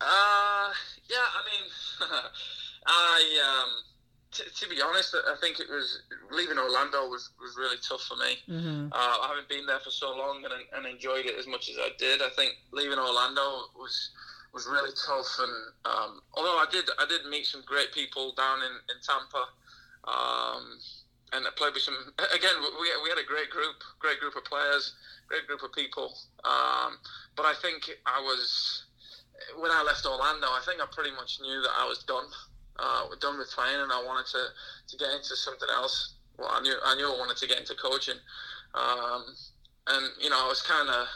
Uh, 0.00 0.70
yeah, 1.10 1.16
I 1.16 1.42
mean, 1.50 1.70
I 2.86 3.62
um, 3.64 3.70
t- 4.38 4.50
to 4.54 4.68
be 4.70 4.80
honest, 4.80 5.14
I 5.14 5.34
think 5.40 5.58
it 5.58 5.68
was 5.68 6.02
leaving 6.30 6.58
Orlando 6.58 7.08
was, 7.08 7.30
was 7.40 7.56
really 7.58 7.76
tough 7.82 8.02
for 8.02 8.16
me. 8.16 8.38
Mm-hmm. 8.48 8.92
Uh, 8.92 9.16
I 9.22 9.26
haven't 9.28 9.48
been 9.48 9.66
there 9.66 9.80
for 9.80 9.90
so 9.90 10.14
long 10.14 10.44
and, 10.44 10.54
and 10.54 10.86
enjoyed 10.86 11.26
it 11.26 11.34
as 11.38 11.46
much 11.46 11.68
as 11.68 11.76
I 11.78 11.90
did. 11.98 12.22
I 12.22 12.30
think 12.30 12.54
leaving 12.72 12.98
Orlando 12.98 13.74
was 13.74 14.10
was 14.54 14.66
really 14.66 14.90
tough. 15.06 15.28
And 15.38 15.54
um, 15.84 16.20
although 16.34 16.56
I 16.56 16.66
did 16.70 16.88
I 16.98 17.06
did 17.06 17.26
meet 17.28 17.46
some 17.46 17.62
great 17.66 17.92
people 17.92 18.32
down 18.36 18.58
in 18.62 18.74
in 18.94 18.96
Tampa. 19.02 19.44
Um, 20.08 20.78
and 21.34 21.44
I 21.44 21.50
played 21.56 21.74
with 21.74 21.82
some. 21.82 21.98
Again, 22.34 22.56
we, 22.80 22.88
we 23.02 23.08
had 23.10 23.18
a 23.18 23.26
great 23.26 23.50
group, 23.50 23.76
great 23.98 24.20
group 24.20 24.36
of 24.36 24.44
players, 24.44 24.94
great 25.26 25.46
group 25.46 25.62
of 25.62 25.72
people. 25.72 26.14
Um, 26.44 26.96
but 27.36 27.44
I 27.44 27.54
think 27.60 27.90
I 28.06 28.20
was 28.20 28.86
when 29.58 29.70
I 29.70 29.82
left 29.82 30.06
Orlando. 30.06 30.46
I 30.46 30.62
think 30.64 30.80
I 30.80 30.86
pretty 30.90 31.12
much 31.12 31.40
knew 31.42 31.60
that 31.60 31.74
I 31.76 31.84
was 31.84 32.02
done 32.04 32.24
uh, 32.78 33.06
done 33.20 33.38
with 33.38 33.50
playing, 33.50 33.80
and 33.80 33.92
I 33.92 34.02
wanted 34.04 34.26
to, 34.32 34.42
to 34.88 34.94
get 34.96 35.10
into 35.12 35.34
something 35.36 35.68
else. 35.74 36.14
Well, 36.38 36.50
I 36.50 36.60
knew 36.60 36.74
I 36.84 36.94
knew 36.94 37.06
I 37.06 37.18
wanted 37.18 37.36
to 37.38 37.48
get 37.48 37.58
into 37.58 37.74
coaching, 37.74 38.18
um, 38.74 39.26
and 39.88 40.06
you 40.20 40.30
know 40.30 40.38
I 40.38 40.46
was 40.46 40.62
kind 40.62 40.88
of 40.88 41.06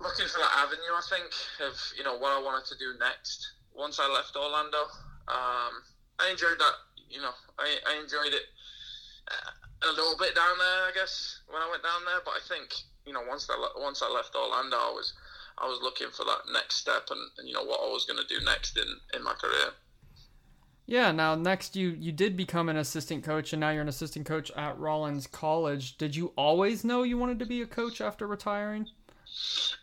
looking 0.00 0.26
for 0.26 0.38
that 0.38 0.54
avenue. 0.58 0.90
I 0.90 1.02
think 1.06 1.30
of 1.62 1.78
you 1.96 2.02
know 2.02 2.18
what 2.18 2.34
I 2.34 2.42
wanted 2.42 2.66
to 2.74 2.78
do 2.78 2.98
next. 2.98 3.46
Once 3.74 4.00
I 4.02 4.10
left 4.10 4.34
Orlando, 4.34 4.90
um, 5.30 5.86
I 6.18 6.30
enjoyed 6.30 6.58
that. 6.58 6.76
You 7.08 7.22
know, 7.22 7.32
I, 7.58 7.78
I 7.86 8.02
enjoyed 8.02 8.34
it 8.34 8.46
uh, 9.30 9.88
a 9.88 9.92
little 9.94 10.18
bit 10.18 10.34
down 10.34 10.58
there, 10.58 10.90
I 10.90 10.92
guess, 10.92 11.40
when 11.48 11.62
I 11.62 11.70
went 11.70 11.82
down 11.82 12.04
there. 12.04 12.20
But 12.24 12.34
I 12.34 12.42
think 12.50 12.74
you 13.06 13.12
know 13.12 13.22
once 13.28 13.46
I 13.48 13.54
once 13.78 14.02
I 14.02 14.10
left 14.10 14.34
Orlando, 14.34 14.76
I 14.76 14.90
was 14.90 15.14
I 15.58 15.66
was 15.66 15.78
looking 15.80 16.10
for 16.10 16.24
that 16.26 16.50
next 16.52 16.82
step 16.82 17.06
and, 17.10 17.22
and 17.38 17.46
you 17.46 17.54
know 17.54 17.62
what 17.62 17.80
I 17.80 17.86
was 17.86 18.04
going 18.04 18.18
to 18.18 18.26
do 18.26 18.42
next 18.44 18.76
in 18.76 18.90
in 19.14 19.22
my 19.22 19.34
career. 19.34 19.78
Yeah. 20.88 21.12
Now, 21.12 21.34
next, 21.34 21.76
you 21.76 21.90
you 21.90 22.12
did 22.12 22.34
become 22.36 22.70
an 22.70 22.78
assistant 22.78 23.22
coach, 23.22 23.52
and 23.52 23.60
now 23.60 23.70
you're 23.70 23.82
an 23.82 23.88
assistant 23.88 24.24
coach 24.24 24.50
at 24.56 24.76
Rollins 24.78 25.26
College. 25.26 25.98
Did 25.98 26.16
you 26.16 26.32
always 26.34 26.82
know 26.82 27.02
you 27.02 27.18
wanted 27.18 27.38
to 27.40 27.46
be 27.46 27.60
a 27.60 27.66
coach 27.66 28.00
after 28.00 28.26
retiring? 28.26 28.88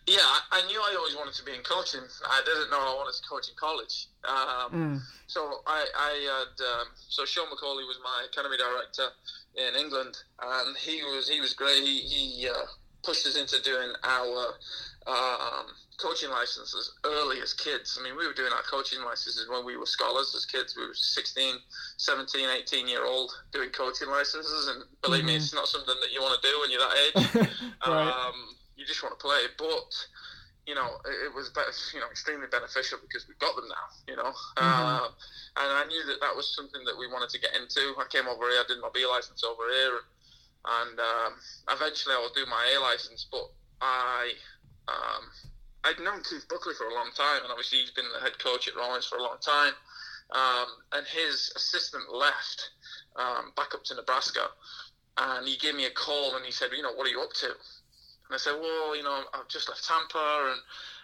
Yeah, 0.08 0.18
I 0.52 0.66
knew 0.66 0.80
I 0.82 0.96
always 0.98 1.16
wanted 1.16 1.36
to 1.36 1.46
be 1.46 1.54
in 1.54 1.62
coaching. 1.62 2.02
I 2.28 2.42
didn't 2.44 2.72
know 2.72 2.78
I 2.78 2.96
wanted 2.98 3.22
to 3.22 3.30
coach 3.30 3.50
in 3.50 3.56
college. 3.56 4.08
Um, 4.28 4.72
mm. 4.74 5.02
So 5.28 5.62
I, 5.68 5.86
I 5.96 6.12
had 6.26 6.66
um, 6.66 6.88
so 6.96 7.24
Sean 7.24 7.46
McAuley 7.46 7.86
was 7.86 8.00
my 8.04 8.26
academy 8.30 8.58
director 8.58 9.10
in 9.56 9.80
England, 9.80 10.18
and 10.42 10.76
he 10.78 11.04
was 11.04 11.30
he 11.30 11.40
was 11.40 11.54
great. 11.54 11.84
He, 11.84 12.00
he 12.02 12.50
uh, 12.50 12.66
pushed 13.04 13.28
us 13.28 13.38
into 13.38 13.62
doing 13.62 13.94
our 14.04 14.58
um, 15.08 15.68
coaching 15.98 16.30
licenses 16.30 16.94
early 17.04 17.40
as 17.42 17.54
kids. 17.54 17.98
I 18.00 18.04
mean, 18.04 18.18
we 18.18 18.28
were 18.28 18.34
doing 18.34 18.52
our 18.52 18.64
coaching 18.64 19.04
licenses 19.04 19.48
when 19.50 19.66
we 19.66 19.78
were 19.78 19.86
scholars 19.86 20.34
as 20.36 20.46
kids. 20.46 20.76
We 20.76 20.88
were 20.88 20.94
16, 20.94 21.56
17, 21.98 22.50
18 22.50 22.88
year 22.88 23.06
old 23.06 23.32
doing 23.52 23.70
coaching 23.70 24.10
licenses. 24.10 24.68
And 24.68 24.84
believe 25.02 25.22
mm-hmm. 25.22 25.28
me, 25.28 25.36
it's 25.38 25.54
not 25.54 25.68
something 25.68 25.96
that 26.02 26.12
you 26.12 26.22
want 26.22 26.42
to 26.42 26.48
do 26.48 26.54
when 26.60 26.72
you're 26.72 26.82
that 26.82 26.98
age. 26.98 27.50
right. 27.88 28.10
um, 28.10 28.56
you 28.76 28.86
just 28.86 29.04
want 29.04 29.18
to 29.18 29.22
play. 29.22 29.46
But, 29.58 29.94
you 30.68 30.76
know, 30.76 30.90
it, 31.06 31.34
was, 31.34 31.52
you 31.94 32.00
know, 32.00 32.10
extremely 32.10 32.48
beneficial 32.48 32.98
because 33.02 33.28
we've 33.28 33.40
got 33.40 33.56
them 33.56 33.70
now, 33.70 33.88
you 34.10 34.18
know. 34.18 34.34
Mm-hmm. 34.58 34.66
Uh, 34.66 35.08
and 35.62 35.70
I 35.72 35.86
knew 35.88 36.04
that 36.08 36.20
that 36.20 36.36
was 36.36 36.54
something 36.56 36.84
that 36.86 36.98
we 36.98 37.08
wanted 37.08 37.30
to 37.30 37.40
get 37.40 37.56
into. 37.56 37.94
I 38.02 38.06
came 38.10 38.28
over 38.28 38.50
here, 38.50 38.60
I 38.60 38.66
did 38.68 38.82
my 38.82 38.90
B 38.94 39.06
license 39.06 39.44
over 39.46 39.64
here. 39.70 39.96
And, 39.96 40.06
and 40.66 41.00
um, 41.00 41.34
eventually 41.72 42.16
I 42.16 42.20
will 42.20 42.34
do 42.34 42.50
my 42.50 42.76
A 42.76 42.82
license. 42.82 43.28
But 43.32 43.48
I... 43.80 44.34
Um, 44.88 45.24
I'd 45.86 46.00
known 46.00 46.22
Keith 46.24 46.48
Buckley 46.50 46.74
for 46.74 46.88
a 46.88 46.94
long 46.94 47.12
time, 47.16 47.44
and 47.44 47.52
obviously 47.52 47.80
he's 47.80 47.92
been 47.92 48.10
the 48.14 48.20
head 48.20 48.38
coach 48.40 48.68
at 48.68 48.76
Rollins 48.76 49.06
for 49.06 49.18
a 49.18 49.24
long 49.24 49.38
time. 49.40 49.74
Um, 50.32 50.68
and 50.94 51.06
his 51.06 51.54
assistant 51.56 52.12
left 52.12 52.72
um, 53.16 53.54
back 53.56 53.76
up 53.76 53.84
to 53.86 53.96
Nebraska, 53.96 54.50
and 55.18 55.48
he 55.48 55.58
gave 55.58 55.76
me 55.76 55.86
a 55.86 55.92
call 55.92 56.36
and 56.36 56.44
he 56.44 56.52
said, 56.52 56.70
you 56.76 56.82
know, 56.82 56.94
what 56.94 57.06
are 57.06 57.12
you 57.12 57.22
up 57.22 57.34
to? 57.34 57.48
And 57.48 58.34
I 58.34 58.38
said, 58.38 58.58
well, 58.60 58.98
you 58.98 59.04
know, 59.04 59.24
I've 59.34 59.48
just 59.48 59.70
left 59.70 59.86
Tampa, 59.88 60.50
and 60.50 60.60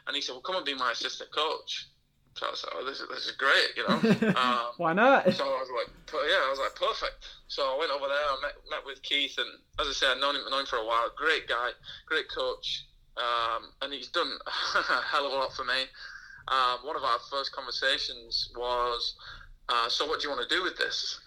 and 0.08 0.16
he 0.16 0.22
said, 0.22 0.34
well, 0.34 0.42
come 0.42 0.56
and 0.56 0.66
be 0.66 0.74
my 0.74 0.92
assistant 0.92 1.30
coach. 1.32 1.88
So 2.34 2.48
I 2.48 2.50
was 2.50 2.64
like, 2.64 2.74
oh, 2.76 2.86
this 2.86 3.00
is, 3.00 3.08
this 3.10 3.26
is 3.28 3.36
great, 3.38 3.76
you 3.78 3.86
know. 3.86 4.34
Um, 4.42 4.72
Why 4.78 4.94
not? 4.94 5.32
So 5.34 5.44
I 5.44 5.62
was 5.62 5.70
like, 5.70 5.94
yeah, 6.12 6.42
I 6.42 6.50
was 6.50 6.58
like, 6.58 6.74
perfect. 6.74 7.28
So 7.48 7.62
I 7.62 7.78
went 7.78 7.92
over 7.92 8.08
there, 8.08 8.18
I 8.18 8.38
met, 8.42 8.56
met 8.72 8.86
with 8.86 9.04
Keith, 9.04 9.36
and 9.38 9.48
as 9.80 9.88
I 9.88 9.92
said, 9.92 10.12
I've 10.16 10.22
known 10.22 10.36
him, 10.36 10.42
known 10.50 10.62
him 10.62 10.66
for 10.66 10.78
a 10.78 10.86
while. 10.86 11.12
Great 11.16 11.48
guy, 11.48 11.70
great 12.08 12.32
coach 12.34 12.88
um, 13.18 13.72
and 13.82 13.94
he's 13.94 14.08
done 14.08 14.32
a 14.48 15.02
hell 15.02 15.26
of 15.26 15.34
a 15.34 15.36
lot 15.36 15.54
for 15.54 15.64
me. 15.64 15.84
Um, 16.48 16.80
one 16.84 16.96
of 16.96 17.04
our 17.04 17.20
first 17.30 17.52
conversations 17.52 18.52
was, 18.56 19.16
uh, 19.70 19.90
"So 19.90 20.08
what 20.08 20.20
do 20.20 20.28
you 20.28 20.36
want 20.36 20.48
to 20.48 20.56
do 20.56 20.64
with 20.64 20.78
this?" 20.78 21.20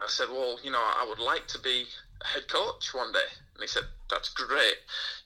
I 0.00 0.06
said, 0.08 0.28
"Well, 0.30 0.58
you 0.62 0.70
know, 0.70 0.80
I 0.80 1.04
would 1.08 1.18
like 1.18 1.46
to 1.48 1.58
be 1.58 1.86
a 2.22 2.26
head 2.26 2.48
coach 2.48 2.94
one 2.94 3.12
day." 3.12 3.28
And 3.54 3.62
he 3.62 3.66
said, 3.66 3.84
"That's 4.10 4.28
great. 4.30 4.76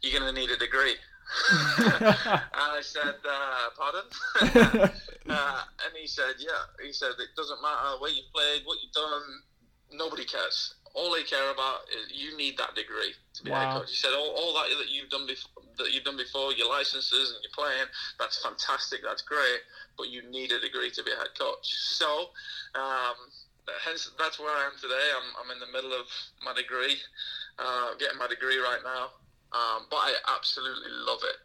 You're 0.02 0.18
going 0.18 0.32
to 0.32 0.40
need 0.40 0.50
a 0.50 0.56
degree." 0.56 0.94
and 1.50 2.16
I 2.54 2.80
said, 2.80 3.16
uh, 3.28 3.68
"Pardon?" 3.76 4.10
uh, 5.28 5.62
and 5.84 5.96
he 5.96 6.06
said, 6.06 6.34
"Yeah." 6.38 6.84
He 6.84 6.92
said, 6.92 7.12
"It 7.18 7.36
doesn't 7.36 7.60
matter 7.60 7.98
where 8.00 8.10
you 8.10 8.22
played, 8.34 8.62
what 8.64 8.78
you've 8.82 8.92
done. 8.92 9.42
Nobody 9.90 10.24
cares 10.24 10.74
all 10.94 11.12
they 11.14 11.22
care 11.22 11.50
about 11.50 11.88
is 11.90 12.12
you 12.12 12.36
need 12.36 12.56
that 12.58 12.74
degree 12.74 13.12
to 13.34 13.42
be 13.42 13.50
wow. 13.50 13.60
head 13.60 13.78
coach. 13.80 13.90
He 13.90 13.96
said 13.96 14.12
all, 14.16 14.30
all 14.36 14.54
that 14.54 14.68
that 14.78 14.90
you've 14.90 15.10
done 15.10 15.26
before, 15.26 15.62
that 15.78 15.92
you've 15.92 16.04
done 16.04 16.16
before, 16.16 16.52
your 16.52 16.68
licenses 16.68 17.34
and 17.34 17.42
your 17.42 17.52
playing, 17.54 17.88
that's 18.18 18.42
fantastic, 18.42 19.00
that's 19.02 19.22
great, 19.22 19.60
but 19.96 20.08
you 20.08 20.22
need 20.30 20.52
a 20.52 20.60
degree 20.60 20.90
to 20.90 21.02
be 21.02 21.12
a 21.12 21.16
head 21.16 21.34
coach. 21.38 21.66
So, 21.96 22.30
um, 22.74 23.16
hence 23.84 24.10
that's 24.18 24.38
where 24.38 24.50
I 24.50 24.66
am 24.66 24.76
today. 24.80 25.06
I'm, 25.16 25.28
I'm 25.44 25.50
in 25.52 25.60
the 25.60 25.70
middle 25.72 25.92
of 25.92 26.06
my 26.44 26.54
degree, 26.54 26.96
uh, 27.58 27.94
getting 27.98 28.18
my 28.18 28.28
degree 28.28 28.58
right 28.58 28.80
now, 28.84 29.14
um, 29.52 29.86
but 29.90 29.96
I 29.96 30.12
absolutely 30.36 30.92
love 30.92 31.20
it. 31.24 31.36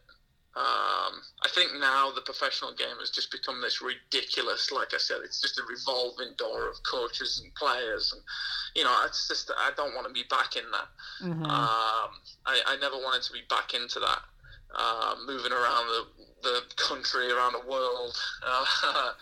Um, 0.56 1.18
I 1.42 1.48
think 1.52 1.72
now 1.80 2.12
the 2.12 2.20
professional 2.20 2.72
game 2.74 2.96
has 3.00 3.10
just 3.10 3.32
become 3.32 3.60
this 3.60 3.82
ridiculous. 3.82 4.70
Like 4.70 4.94
I 4.94 4.98
said, 4.98 5.18
it's 5.24 5.40
just 5.40 5.58
a 5.58 5.62
revolving 5.68 6.34
door 6.38 6.68
of 6.68 6.80
coaches 6.84 7.40
and 7.42 7.52
players, 7.56 8.12
and 8.12 8.22
you 8.76 8.84
know, 8.84 8.94
it's 9.04 9.26
just 9.26 9.50
I 9.58 9.72
don't 9.76 9.94
want 9.94 10.06
to 10.06 10.12
be 10.12 10.22
back 10.30 10.54
in 10.54 10.62
that. 10.70 10.88
Mm-hmm. 11.26 11.44
Um, 11.44 12.10
I, 12.46 12.62
I 12.66 12.76
never 12.80 12.94
wanted 12.96 13.22
to 13.24 13.32
be 13.32 13.42
back 13.48 13.74
into 13.74 13.98
that. 13.98 14.22
Uh, 14.76 15.14
moving 15.26 15.52
around 15.52 15.86
the, 15.86 16.06
the 16.42 16.60
country, 16.76 17.30
around 17.30 17.52
the 17.52 17.68
world, 17.68 18.16
uh, 18.46 19.12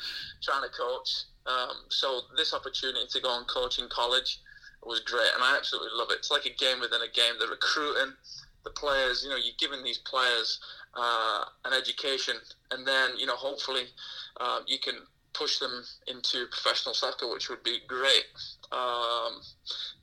trying 0.42 0.62
to 0.62 0.70
coach. 0.76 1.24
Um, 1.46 1.76
so 1.88 2.22
this 2.36 2.54
opportunity 2.54 3.06
to 3.10 3.20
go 3.20 3.36
and 3.38 3.46
coach 3.46 3.78
in 3.78 3.88
college 3.88 4.40
was 4.84 5.00
great, 5.00 5.30
and 5.34 5.42
I 5.42 5.56
absolutely 5.56 5.90
love 5.94 6.08
it. 6.10 6.18
It's 6.18 6.30
like 6.30 6.44
a 6.44 6.54
game 6.54 6.80
within 6.80 7.00
a 7.00 7.10
game. 7.12 7.34
The 7.38 7.46
recruiting, 7.46 8.14
the 8.64 8.70
players, 8.70 9.22
you 9.24 9.30
know, 9.30 9.36
you're 9.36 9.58
giving 9.58 9.84
these 9.84 9.98
players 9.98 10.60
uh, 10.94 11.44
an 11.64 11.72
education, 11.72 12.34
and 12.70 12.86
then 12.86 13.10
you 13.18 13.26
know 13.26 13.36
hopefully 13.36 13.84
uh, 14.40 14.60
you 14.66 14.78
can 14.78 14.94
push 15.32 15.58
them 15.58 15.84
into 16.06 16.46
professional 16.46 16.94
soccer, 16.94 17.30
which 17.30 17.48
would 17.48 17.62
be 17.62 17.78
great. 17.86 18.24
Um, 18.70 19.40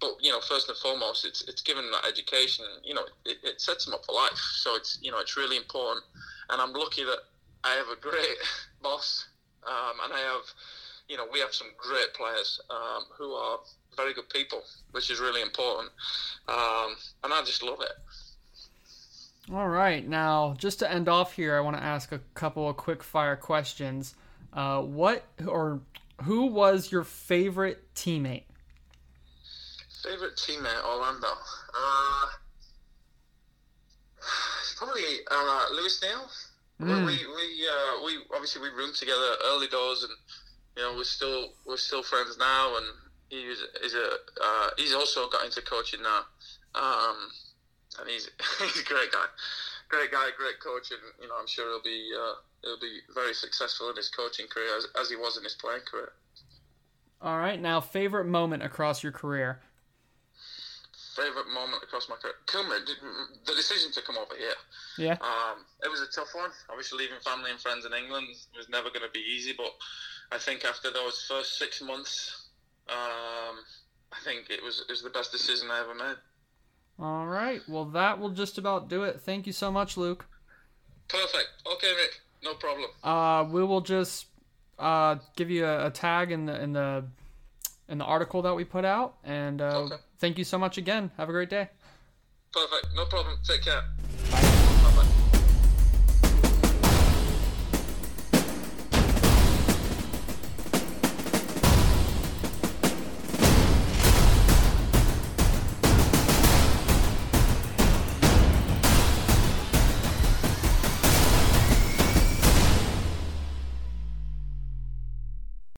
but 0.01 0.15
you 0.21 0.31
know, 0.31 0.39
first 0.41 0.69
and 0.69 0.77
foremost, 0.77 1.25
it's 1.25 1.41
it's 1.43 1.61
giving 1.61 1.89
that 1.91 2.05
education. 2.07 2.65
You 2.83 2.95
know, 2.95 3.05
it, 3.25 3.37
it 3.43 3.61
sets 3.61 3.85
them 3.85 3.93
up 3.93 4.05
for 4.05 4.13
life. 4.13 4.37
So 4.37 4.75
it's 4.75 4.99
you 5.01 5.11
know 5.11 5.19
it's 5.19 5.37
really 5.37 5.57
important, 5.57 6.05
and 6.49 6.61
I'm 6.61 6.73
lucky 6.73 7.03
that 7.03 7.19
I 7.63 7.75
have 7.75 7.87
a 7.89 7.99
great 7.99 8.37
boss, 8.81 9.27
um, 9.67 9.97
and 10.03 10.13
I 10.13 10.19
have 10.19 10.43
you 11.07 11.17
know 11.17 11.25
we 11.31 11.39
have 11.39 11.53
some 11.53 11.67
great 11.77 12.13
players 12.13 12.59
um, 12.69 13.05
who 13.17 13.33
are 13.33 13.59
very 13.95 14.13
good 14.13 14.29
people, 14.29 14.61
which 14.91 15.09
is 15.09 15.19
really 15.19 15.41
important, 15.41 15.89
um, 16.47 16.95
and 17.23 17.33
I 17.33 17.41
just 17.45 17.63
love 17.63 17.81
it. 17.81 17.91
All 19.51 19.67
right, 19.67 20.07
now 20.07 20.53
just 20.59 20.79
to 20.79 20.91
end 20.91 21.09
off 21.09 21.33
here, 21.33 21.57
I 21.57 21.61
want 21.61 21.75
to 21.75 21.83
ask 21.83 22.11
a 22.11 22.19
couple 22.35 22.69
of 22.69 22.77
quick 22.77 23.01
fire 23.01 23.35
questions. 23.35 24.13
Uh, 24.53 24.81
what 24.81 25.25
or 25.47 25.81
who 26.23 26.45
was 26.47 26.91
your 26.91 27.03
favorite 27.03 27.83
teammate? 27.95 28.43
Favorite 30.03 30.35
teammate, 30.35 30.85
Orlando. 30.85 31.27
Uh, 31.27 32.27
probably 34.77 35.01
uh, 35.31 35.65
Lewis 35.73 35.99
Neal. 36.03 36.29
Mm. 36.87 37.05
We 37.07 37.13
we 37.13 37.67
uh, 37.67 38.05
we 38.05 38.17
obviously 38.33 38.61
we 38.61 38.69
roomed 38.69 38.95
together 38.95 39.35
early 39.45 39.67
doors, 39.67 40.03
and 40.03 40.13
you 40.77 40.83
know 40.83 40.95
we're 40.95 41.03
still 41.03 41.53
we're 41.65 41.77
still 41.77 42.03
friends 42.03 42.37
now, 42.37 42.77
and 42.77 42.85
he's 43.29 43.57
is 43.83 43.95
a 43.95 44.11
uh, 44.43 44.69
he's 44.77 44.93
also 44.93 45.27
got 45.27 45.43
into 45.43 45.61
coaching 45.63 46.01
now, 46.03 46.21
um, 46.75 47.31
and 47.99 48.09
he's 48.09 48.29
he's 48.59 48.81
a 48.81 48.85
great 48.85 49.11
guy, 49.11 49.25
great 49.87 50.11
guy, 50.11 50.29
great 50.37 50.59
coach, 50.59 50.91
and 50.91 51.01
you 51.21 51.27
know 51.27 51.35
I'm 51.39 51.47
sure 51.47 51.69
he'll 51.69 51.83
be 51.83 52.09
uh, 52.15 52.33
he'll 52.63 52.79
be 52.79 52.99
very 53.13 53.33
successful 53.33 53.89
in 53.89 53.95
his 53.95 54.09
coaching 54.09 54.47
career 54.47 54.77
as, 54.77 54.87
as 54.99 55.09
he 55.09 55.15
was 55.15 55.37
in 55.37 55.43
his 55.43 55.55
playing 55.55 55.81
career. 55.89 56.13
All 57.21 57.37
right, 57.37 57.61
now 57.61 57.81
favorite 57.81 58.25
moment 58.25 58.63
across 58.63 59.03
your 59.03 59.11
career. 59.11 59.59
Favorite 61.15 61.49
moment 61.53 61.83
across 61.83 62.07
my 62.07 62.15
career, 62.15 62.35
come 62.45 62.69
the 62.69 63.53
decision 63.53 63.91
to 63.91 64.01
come 64.01 64.17
over 64.17 64.35
here. 64.37 64.55
Yeah. 64.97 65.17
Um, 65.19 65.65
it 65.83 65.91
was 65.91 65.99
a 65.99 66.07
tough 66.15 66.33
one. 66.33 66.49
Obviously, 66.69 66.99
leaving 66.99 67.19
family 67.19 67.51
and 67.51 67.59
friends 67.59 67.85
in 67.85 67.91
England 67.93 68.27
was 68.55 68.69
never 68.69 68.87
going 68.89 69.03
to 69.03 69.11
be 69.11 69.19
easy, 69.19 69.53
but 69.57 69.73
I 70.31 70.37
think 70.37 70.63
after 70.63 70.91
those 70.91 71.25
first 71.27 71.57
six 71.57 71.81
months, 71.81 72.47
um, 72.87 73.59
I 74.13 74.19
think 74.23 74.49
it 74.49 74.63
was 74.63 74.85
it 74.87 74.91
was 74.91 75.01
the 75.01 75.09
best 75.09 75.31
decision 75.31 75.69
I 75.71 75.81
ever 75.81 75.93
made. 75.93 76.17
All 76.99 77.25
right. 77.25 77.61
Well, 77.67 77.85
that 77.85 78.19
will 78.19 78.29
just 78.29 78.57
about 78.57 78.89
do 78.89 79.03
it. 79.03 79.21
Thank 79.21 79.47
you 79.47 79.53
so 79.53 79.71
much, 79.71 79.95
Luke. 79.95 80.25
Perfect. 81.07 81.47
Okay, 81.65 81.87
Rick. 81.87 82.21
No 82.43 82.53
problem. 82.53 82.89
Uh, 83.03 83.45
we 83.51 83.63
will 83.63 83.81
just 83.81 84.27
uh, 84.77 85.15
give 85.35 85.49
you 85.49 85.65
a, 85.65 85.87
a, 85.87 85.91
tag 85.91 86.31
in 86.31 86.45
the 86.45 86.61
in 86.61 86.73
the 86.73 87.05
in 87.87 87.97
the 87.97 88.05
article 88.05 88.41
that 88.43 88.53
we 88.53 88.63
put 88.63 88.85
out, 88.85 89.15
and 89.23 89.61
uh, 89.61 89.79
okay. 89.79 89.95
thank 90.19 90.37
you 90.37 90.43
so 90.43 90.57
much 90.57 90.77
again. 90.77 91.11
Have 91.17 91.29
a 91.29 91.31
great 91.31 91.49
day. 91.49 91.69
Perfect. 92.51 92.87
No 92.95 93.05
problem. 93.05 93.37
Take 93.43 93.63
care. 93.63 93.83